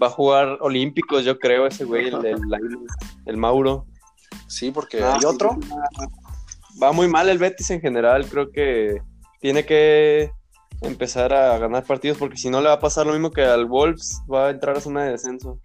Va 0.00 0.06
a 0.06 0.10
jugar 0.10 0.58
Olímpicos, 0.60 1.24
yo 1.24 1.38
creo, 1.38 1.66
ese 1.66 1.84
güey, 1.84 2.08
el, 2.08 2.24
el, 2.24 2.38
el 3.26 3.36
Mauro. 3.36 3.86
Sí, 4.46 4.70
porque 4.70 5.02
Ah, 5.02 5.16
hay 5.18 5.24
otro. 5.26 5.58
Va 6.82 6.92
muy 6.92 7.08
mal 7.08 7.28
el 7.28 7.38
Betis 7.38 7.70
en 7.70 7.80
general, 7.80 8.26
creo 8.26 8.50
que 8.50 9.02
tiene 9.40 9.66
que 9.66 10.30
empezar 10.82 11.34
a 11.34 11.58
ganar 11.58 11.84
partidos 11.84 12.16
porque 12.16 12.38
si 12.38 12.48
no 12.48 12.60
le 12.60 12.68
va 12.68 12.74
a 12.74 12.80
pasar 12.80 13.06
lo 13.06 13.12
mismo 13.12 13.30
que 13.30 13.42
al 13.42 13.66
Wolves, 13.66 14.22
va 14.32 14.46
a 14.46 14.50
entrar 14.50 14.76
a 14.76 14.80
zona 14.80 15.04
de 15.04 15.10
descenso. 15.12 15.58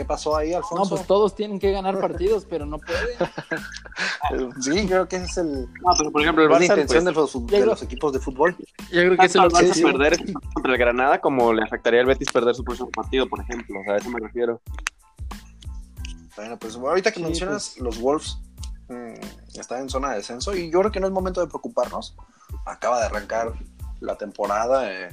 ¿Qué 0.00 0.04
pasó 0.06 0.34
ahí, 0.34 0.52
No, 0.52 0.56
Alfonso? 0.56 0.94
pues 0.96 1.06
todos 1.06 1.34
tienen 1.34 1.58
que 1.58 1.72
ganar 1.72 2.00
partidos, 2.00 2.46
pero 2.48 2.64
no 2.64 2.78
pueden. 2.78 3.18
Sí, 4.62 4.86
creo 4.86 5.06
que 5.06 5.16
ese 5.16 5.24
es 5.26 5.36
el, 5.36 5.66
No, 5.82 5.92
pero 5.98 6.10
por 6.10 6.22
ejemplo 6.22 6.42
el 6.44 6.50
es 6.50 6.52
la 6.52 6.58
Barça, 6.58 6.70
intención 6.80 7.04
pues, 7.04 7.14
de, 7.14 7.20
los, 7.20 7.32
de 7.46 7.56
Diego. 7.56 7.66
los 7.66 7.82
equipos 7.82 8.12
de 8.14 8.18
fútbol. 8.20 8.56
Yo 8.90 9.02
creo 9.02 9.16
que 9.18 9.26
eso 9.26 9.42
lo 9.42 9.50
Barça 9.50 9.74
sí. 9.74 9.82
perder 9.82 10.16
contra 10.54 10.72
el 10.72 10.78
Granada 10.78 11.20
como 11.20 11.52
le 11.52 11.62
afectaría 11.62 12.00
al 12.00 12.06
Betis 12.06 12.32
perder 12.32 12.54
su 12.54 12.64
próximo 12.64 12.90
partido, 12.90 13.28
por 13.28 13.40
ejemplo, 13.40 13.78
o 13.78 13.84
sea, 13.84 13.92
a 13.92 13.96
eso 13.98 14.08
me 14.08 14.20
refiero. 14.20 14.62
Bueno, 16.34 16.58
pues 16.58 16.76
ahorita 16.76 17.10
que 17.12 17.18
Sí, 17.18 17.24
mencionas 17.24 17.76
los 17.78 18.00
Wolves 18.00 18.38
mm, 18.88 19.58
están 19.60 19.82
en 19.82 19.90
zona 19.90 20.12
de 20.12 20.16
descenso 20.16 20.56
y 20.56 20.70
yo 20.70 20.78
creo 20.80 20.92
que 20.92 21.00
no 21.00 21.08
es 21.08 21.12
momento 21.12 21.42
de 21.42 21.46
preocuparnos. 21.48 22.16
Acaba 22.64 23.00
de 23.00 23.04
arrancar 23.04 23.52
la 24.00 24.16
temporada. 24.16 24.90
eh, 24.90 25.10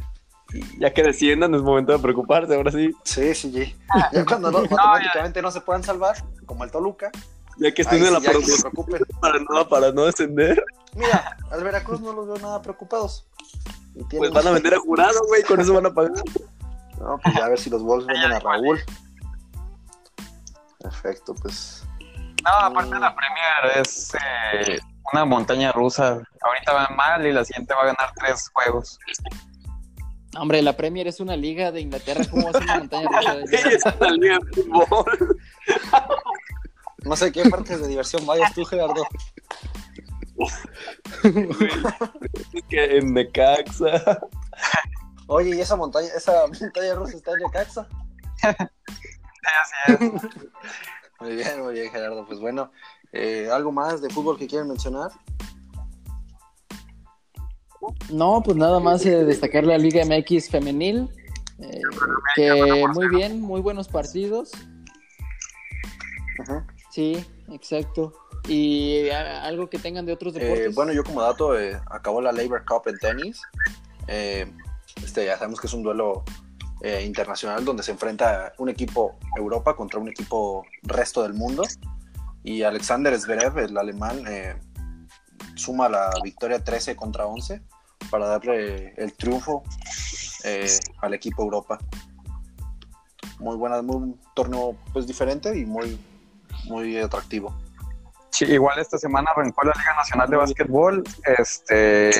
Ya 0.80 0.94
que 0.94 1.04
desciendan 1.04 1.54
es 1.56 1.62
momento 1.62 1.92
de 1.92 2.00
preocuparse, 2.00 2.56
ahora 2.56 2.72
sí. 2.72 2.92
Sí, 3.04 3.36
sí, 3.36 3.52
sí. 3.52 3.76
Ya 4.14 4.26
cuando 4.26 4.52
no- 4.52 4.62
matemáticamente 4.70 5.42
no 5.42 5.52
se 5.52 5.62
puedan 5.62 5.84
salvar, 5.84 6.16
como 6.46 6.64
el 6.64 6.72
Toluca, 6.72 7.12
Ya 7.58 7.74
que 7.74 7.82
estén 7.82 8.00
sí 8.00 8.06
en 8.08 8.14
la 8.14 8.20
preocupen. 8.20 9.02
para 9.20 9.40
no, 9.40 9.68
para 9.68 9.92
no 9.92 10.06
descender, 10.06 10.64
Mira, 10.96 11.38
al 11.52 11.64
Veracruz 11.64 12.02
no 12.02 12.12
los 12.14 12.28
veo 12.28 12.38
nada 12.38 12.62
preocupados. 12.62 13.28
Pues 14.10 14.32
van 14.32 14.48
a 14.48 14.52
vender 14.52 14.74
a 14.76 14.80
jurado, 14.80 15.20
güey, 15.28 15.44
con 15.44 15.60
eso 15.60 15.74
van 15.74 15.86
a 15.88 15.94
pagar. 15.94 16.24
No, 17.00 17.20
pues 17.22 17.36
ya 17.36 17.46
a 17.46 17.50
ver 17.50 17.60
si 17.60 17.70
los 17.70 17.84
Wolves 17.84 18.08
venden 18.08 18.32
a 18.32 18.40
Raúl. 18.40 18.80
Perfecto, 20.80 21.34
pues. 21.36 21.84
No, 22.44 22.50
aparte 22.52 22.94
de 22.94 23.00
la 23.00 23.16
Premier 23.16 23.78
es 23.82 24.14
eh, 24.16 24.80
una 25.12 25.26
montaña 25.26 25.72
rusa. 25.72 26.20
Ahorita 26.42 26.74
va 26.74 26.88
mal 26.96 27.26
y 27.26 27.34
la 27.34 27.44
siguiente 27.44 27.74
va 27.74 27.82
a 27.82 27.86
ganar 27.88 28.12
tres 28.16 28.50
juegos. 28.54 28.98
Hombre, 30.40 30.62
la 30.62 30.78
Premier 30.78 31.08
es 31.08 31.20
una 31.20 31.36
liga 31.36 31.72
de 31.72 31.82
Inglaterra. 31.82 32.24
¿Cómo 32.30 32.44
va 32.44 32.50
a 32.52 32.54
ser 32.54 32.64
una 32.64 32.78
montaña 32.78 33.10
rusa? 33.42 33.70
Es 33.70 33.84
una 34.00 34.12
liga 34.12 34.40
de 34.40 34.64
fútbol. 34.64 35.38
No 37.04 37.16
sé 37.16 37.32
qué 37.32 37.50
partes 37.50 37.82
de 37.82 37.88
diversión 37.88 38.26
vayas 38.26 38.54
tú, 38.54 38.66
Gerardo. 38.66 39.08
Es 42.54 42.64
que 42.70 42.98
en 42.98 43.14
Necaxa. 43.14 44.20
Oye, 45.28 45.56
y 45.56 45.62
esa 45.62 45.76
montaña, 45.76 46.10
esa 46.16 46.46
montaña 46.48 46.96
rusa 46.96 47.18
está 47.18 47.32
en 47.32 47.40
Necaxa. 47.40 47.88
Sí, 48.42 48.48
así 49.62 49.94
es. 49.94 50.00
Muy 51.20 51.36
bien, 51.36 51.62
muy 51.64 51.74
bien, 51.74 51.92
Gerardo. 51.92 52.26
Pues 52.26 52.40
bueno, 52.40 52.72
eh, 53.12 53.50
¿algo 53.52 53.72
más 53.72 54.02
de 54.02 54.10
fútbol 54.10 54.38
que 54.38 54.48
quieren 54.48 54.68
mencionar? 54.68 55.12
No, 58.12 58.42
pues 58.44 58.58
nada 58.58 58.80
más 58.80 59.06
eh, 59.06 59.24
destacar 59.26 59.64
la 59.66 59.78
Liga 59.78 60.04
MX 60.06 60.50
femenil. 60.50 61.10
eh, 61.60 61.82
que 62.36 62.86
muy 62.94 63.08
bien, 63.10 63.42
muy 63.42 63.62
buenos 63.62 63.88
partidos. 63.88 64.52
Sí, 66.92 67.24
exacto. 67.52 68.14
Y 68.48 69.10
a- 69.10 69.44
algo 69.44 69.70
que 69.70 69.80
tengan 69.80 70.06
de 70.06 70.14
otros 70.14 70.36
Eh, 70.36 70.40
deportes. 70.40 70.76
bueno, 70.76 70.94
yo 70.94 71.04
como 71.04 71.22
dato, 71.22 71.60
eh, 71.60 71.80
acabó 71.90 72.22
la 72.22 72.32
Labor 72.32 72.64
Cup 72.66 72.84
en 72.88 72.98
tenis. 72.98 73.42
Eh, 74.08 74.52
este, 75.04 75.26
ya 75.26 75.38
sabemos 75.38 75.60
que 75.60 75.68
es 75.68 75.74
un 75.74 75.84
duelo 75.84 76.24
eh, 76.84 77.04
internacional 77.06 77.66
donde 77.66 77.82
se 77.82 77.92
enfrenta 77.92 78.54
un 78.60 78.70
equipo 78.70 79.18
Europa 79.36 79.76
contra 79.76 80.00
un 80.00 80.10
equipo 80.10 80.64
resto 80.84 81.24
del 81.24 81.34
mundo. 81.34 81.64
Y 82.44 82.62
Alexander 82.62 83.20
Zverev, 83.20 83.58
el 83.58 83.78
alemán, 83.78 84.24
eh, 84.28 84.56
suma 85.56 85.90
la 85.90 86.12
victoria 86.24 86.64
13 86.64 86.96
contra 86.96 87.26
11 87.26 87.62
para 88.10 88.28
darle 88.28 88.94
el 88.98 89.14
triunfo 89.14 89.64
eh, 90.44 90.68
al 91.02 91.14
equipo 91.14 91.44
Europa. 91.44 91.78
Muy 93.40 93.56
buena, 93.56 93.82
muy, 93.82 93.96
un 93.96 94.22
torneo 94.34 94.76
pues 94.94 95.06
diferente 95.08 95.58
y 95.58 95.66
muy, 95.66 96.00
muy 96.66 96.98
atractivo. 96.98 97.56
Sí, 98.32 98.46
igual 98.46 98.80
esta 98.80 98.98
semana 98.98 99.32
arrancó 99.32 99.66
la 99.66 99.74
Liga 99.74 99.96
Nacional 99.96 100.30
de 100.30 100.38
Básquetbol. 100.38 101.04
Este, 101.38 102.12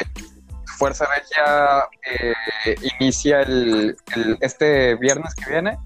Fuerza 0.78 1.06
Regia 1.06 1.88
eh, 2.12 2.76
inicia 3.00 3.42
el, 3.42 3.96
el- 4.16 4.38
este 4.42 4.96
viernes 4.96 5.34
que 5.36 5.50
viene 5.50 5.78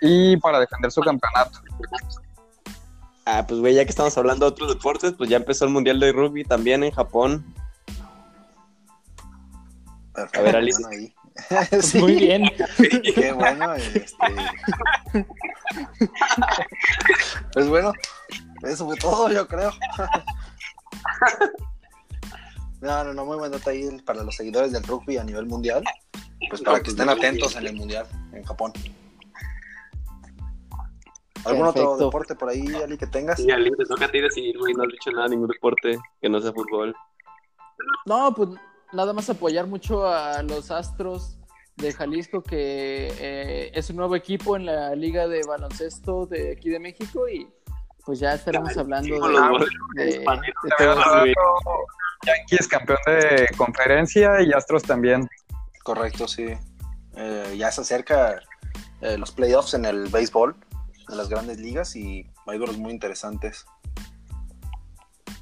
y 0.00 0.36
para 0.38 0.60
defender 0.60 0.90
su 0.92 1.00
campeonato. 1.00 1.60
Ah, 3.26 3.44
pues 3.46 3.58
güey, 3.60 3.74
ya 3.74 3.84
que 3.84 3.90
estamos 3.90 4.16
hablando 4.18 4.44
de 4.46 4.52
otros 4.52 4.74
deportes, 4.74 5.14
pues 5.16 5.30
ya 5.30 5.36
empezó 5.38 5.64
el 5.64 5.70
Mundial 5.70 5.98
de 5.98 6.12
Rugby 6.12 6.44
también 6.44 6.84
en 6.84 6.90
Japón. 6.90 7.44
A 10.14 10.40
ver, 10.40 10.56
Alice. 10.56 10.80
bueno, 10.80 10.96
ahí. 10.96 11.14
Sí, 11.82 11.98
Muy 11.98 12.14
bien. 12.14 12.44
Qué 13.14 13.32
bueno. 13.32 13.74
Este... 13.74 14.16
Pues 17.52 17.68
bueno, 17.68 17.92
eso 18.62 18.86
fue 18.86 18.96
todo, 18.96 19.30
yo 19.32 19.46
creo. 19.48 19.72
No, 22.80 23.02
no, 23.02 23.14
no, 23.14 23.24
muy 23.24 23.36
buena 23.38 23.56
nota 23.56 23.70
ahí 23.70 23.88
para 24.04 24.22
los 24.22 24.36
seguidores 24.36 24.72
del 24.72 24.84
rugby 24.84 25.16
a 25.16 25.24
nivel 25.24 25.46
mundial. 25.46 25.82
Pues 26.50 26.62
para 26.62 26.80
que 26.80 26.90
estén 26.90 27.08
atentos 27.08 27.56
en 27.56 27.66
el 27.66 27.74
mundial 27.74 28.06
en 28.32 28.44
Japón. 28.44 28.72
¿Algún 31.44 31.66
otro 31.66 31.96
deporte 31.96 32.34
por 32.34 32.48
ahí, 32.48 32.66
Ali, 32.82 32.96
que 32.96 33.06
tengas? 33.06 33.38
Sí, 33.38 33.50
Ali, 33.50 33.70
te 33.76 33.84
toca 33.84 34.06
a 34.06 34.10
ti 34.10 34.20
decidir, 34.20 34.58
güey. 34.58 34.72
No 34.74 34.84
has 34.84 34.88
dicho 34.90 35.10
nada, 35.10 35.28
ningún 35.28 35.48
deporte 35.48 35.98
que 36.20 36.28
no 36.28 36.40
sea 36.40 36.52
fútbol. 36.52 36.94
No, 38.06 38.34
pues 38.34 38.50
nada 38.94 39.12
más 39.12 39.28
apoyar 39.30 39.66
mucho 39.66 40.06
a 40.06 40.42
los 40.42 40.70
Astros 40.70 41.38
de 41.76 41.92
Jalisco, 41.92 42.42
que 42.42 43.08
eh, 43.18 43.70
es 43.74 43.90
un 43.90 43.96
nuevo 43.96 44.14
equipo 44.16 44.56
en 44.56 44.66
la 44.66 44.94
Liga 44.94 45.26
de 45.26 45.42
Baloncesto 45.46 46.26
de 46.26 46.52
aquí 46.52 46.70
de 46.70 46.78
México 46.78 47.28
y 47.28 47.48
pues 48.04 48.20
ya 48.20 48.34
estaremos 48.34 48.76
hablando 48.76 49.14
de, 49.94 50.04
de- 50.04 50.18
de. 50.78 51.34
Yankees 52.26 52.68
campeón 52.68 52.98
de 53.06 53.48
conferencia 53.56 54.40
y 54.42 54.52
Astros 54.52 54.82
también. 54.82 55.28
Correcto, 55.82 56.26
sí. 56.28 56.46
Eh, 57.16 57.54
ya 57.58 57.70
se 57.70 57.80
acerca 57.82 58.40
eh, 59.00 59.18
los 59.18 59.30
playoffs 59.32 59.74
en 59.74 59.84
el 59.84 60.08
béisbol 60.08 60.56
de 61.08 61.16
las 61.16 61.28
grandes 61.28 61.58
ligas 61.58 61.96
y 61.96 62.30
hay 62.46 62.58
duelos 62.58 62.78
muy 62.78 62.92
interesantes. 62.92 63.66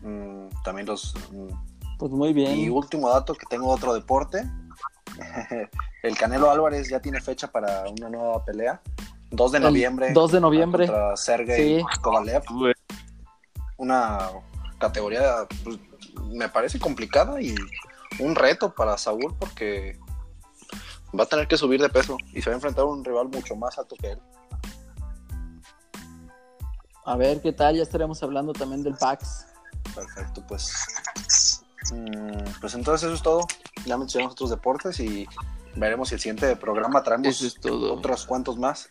Mm, 0.00 0.48
también 0.64 0.86
los... 0.86 1.14
mm, 1.30 1.71
Pues 2.02 2.10
muy 2.10 2.32
bien. 2.32 2.58
Y 2.58 2.68
último 2.68 3.08
dato, 3.08 3.32
que 3.32 3.46
tengo 3.46 3.68
otro 3.68 3.94
deporte. 3.94 4.42
El 6.02 6.18
Canelo 6.18 6.50
Álvarez 6.50 6.88
ya 6.90 6.98
tiene 6.98 7.20
fecha 7.20 7.46
para 7.46 7.84
una 7.88 8.08
nueva 8.08 8.44
pelea. 8.44 8.82
2 9.30 9.52
de 9.52 9.58
El 9.58 9.62
noviembre. 9.62 10.12
2 10.12 10.32
de 10.32 10.40
noviembre. 10.40 10.86
Contra 10.88 11.16
Sergey 11.16 11.78
Sí. 11.78 11.84
Kovalev. 12.00 12.42
Una 13.76 14.18
categoría, 14.80 15.46
pues, 15.62 15.78
me 16.32 16.48
parece 16.48 16.80
complicada 16.80 17.40
y 17.40 17.54
un 18.18 18.34
reto 18.34 18.74
para 18.74 18.98
Saúl 18.98 19.36
porque 19.38 19.96
va 21.16 21.22
a 21.22 21.28
tener 21.28 21.46
que 21.46 21.56
subir 21.56 21.80
de 21.80 21.88
peso 21.88 22.16
y 22.32 22.42
se 22.42 22.50
va 22.50 22.54
a 22.54 22.56
enfrentar 22.56 22.82
a 22.82 22.88
un 22.88 23.04
rival 23.04 23.28
mucho 23.28 23.54
más 23.54 23.78
alto 23.78 23.94
que 23.94 24.10
él. 24.10 24.18
A 27.04 27.16
ver 27.16 27.40
qué 27.40 27.52
tal, 27.52 27.76
ya 27.76 27.84
estaremos 27.84 28.20
hablando 28.24 28.52
también 28.52 28.82
del 28.82 28.96
PAX. 28.96 29.46
Perfecto, 29.94 30.44
pues. 30.48 30.72
Mm, 31.90 32.60
pues 32.60 32.74
entonces 32.74 33.06
eso 33.06 33.14
es 33.14 33.22
todo. 33.22 33.46
Ya 33.86 33.96
mencionamos 33.96 34.34
otros 34.34 34.50
deportes 34.50 35.00
y 35.00 35.26
veremos 35.76 36.08
si 36.10 36.14
el 36.16 36.20
siguiente 36.20 36.54
programa 36.56 37.02
traemos 37.02 37.28
Eso 37.28 37.46
es 37.46 37.54
todo. 37.60 37.94
otros 37.94 38.26
cuantos 38.26 38.58
más 38.58 38.90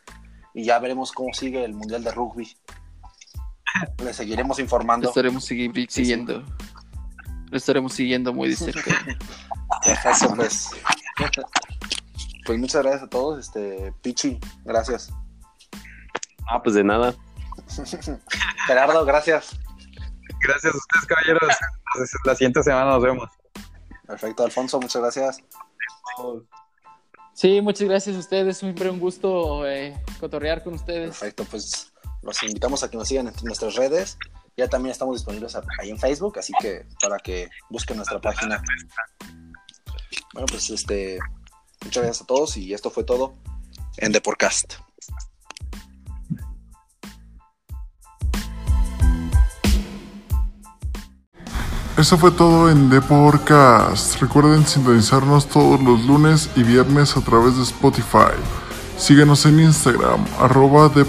y 0.53 0.65
ya 0.65 0.79
veremos 0.79 1.11
cómo 1.11 1.33
sigue 1.33 1.63
el 1.63 1.73
Mundial 1.73 2.03
de 2.03 2.11
Rugby. 2.11 2.55
Le 4.03 4.13
seguiremos 4.13 4.57
Lo 4.57 4.63
informando. 4.63 5.07
estaremos 5.09 5.45
siguiendo. 5.45 6.43
Lo 7.49 7.57
estaremos 7.57 7.93
siguiendo 7.93 8.33
muy 8.33 8.49
de 8.49 8.55
cerca. 8.55 8.91
Perfecto, 9.85 10.35
pues. 10.35 10.71
Pues 12.45 12.59
muchas 12.59 12.81
gracias 12.81 13.03
a 13.03 13.09
todos. 13.09 13.39
Este, 13.39 13.93
Pichi, 14.01 14.39
gracias. 14.65 15.13
Ah, 16.49 16.61
pues 16.61 16.75
de 16.75 16.83
nada. 16.83 17.13
Gerardo, 18.67 19.05
gracias. 19.05 19.57
Gracias 20.43 20.73
a 20.73 20.77
ustedes, 20.77 21.05
caballeros. 21.07 21.55
Entonces, 21.93 22.19
La 22.25 22.35
siguiente 22.35 22.63
semana 22.63 22.91
nos 22.91 23.03
vemos. 23.03 23.29
Perfecto, 24.07 24.43
Alfonso, 24.43 24.79
muchas 24.79 25.01
gracias. 25.01 25.43
Sí, 27.33 27.61
muchas 27.61 27.87
gracias 27.87 28.15
a 28.15 28.19
ustedes. 28.19 28.57
Siempre 28.57 28.89
un 28.89 28.99
gusto 28.99 29.67
eh, 29.67 29.97
cotorrear 30.19 30.63
con 30.63 30.73
ustedes. 30.73 31.17
Perfecto, 31.17 31.45
pues 31.45 31.91
los 32.21 32.43
invitamos 32.43 32.83
a 32.83 32.89
que 32.89 32.97
nos 32.97 33.07
sigan 33.07 33.27
en 33.27 33.33
nuestras 33.43 33.75
redes. 33.75 34.17
Ya 34.57 34.67
también 34.67 34.91
estamos 34.91 35.15
disponibles 35.15 35.57
ahí 35.79 35.89
en 35.89 35.97
Facebook, 35.97 36.37
así 36.37 36.53
que 36.61 36.85
para 37.01 37.17
que 37.17 37.49
busquen 37.69 37.97
nuestra 37.97 38.19
página. 38.19 38.61
Bueno, 40.33 40.45
pues 40.47 40.69
este, 40.69 41.19
muchas 41.83 42.03
gracias 42.03 42.21
a 42.23 42.27
todos 42.27 42.57
y 42.57 42.73
esto 42.73 42.91
fue 42.91 43.03
todo 43.03 43.35
en 43.97 44.11
The 44.11 44.21
Podcast. 44.21 44.75
Eso 52.01 52.17
fue 52.17 52.31
todo 52.31 52.71
en 52.71 52.89
The 52.89 52.99
Podcast. 52.99 54.19
Recuerden 54.19 54.65
sintonizarnos 54.65 55.47
todos 55.47 55.79
los 55.83 56.03
lunes 56.03 56.49
y 56.55 56.63
viernes 56.63 57.15
a 57.15 57.21
través 57.21 57.57
de 57.57 57.61
Spotify. 57.61 58.33
Síguenos 58.97 59.45
en 59.45 59.59
Instagram, 59.59 60.25
arroba 60.39 60.89
The. 60.89 61.05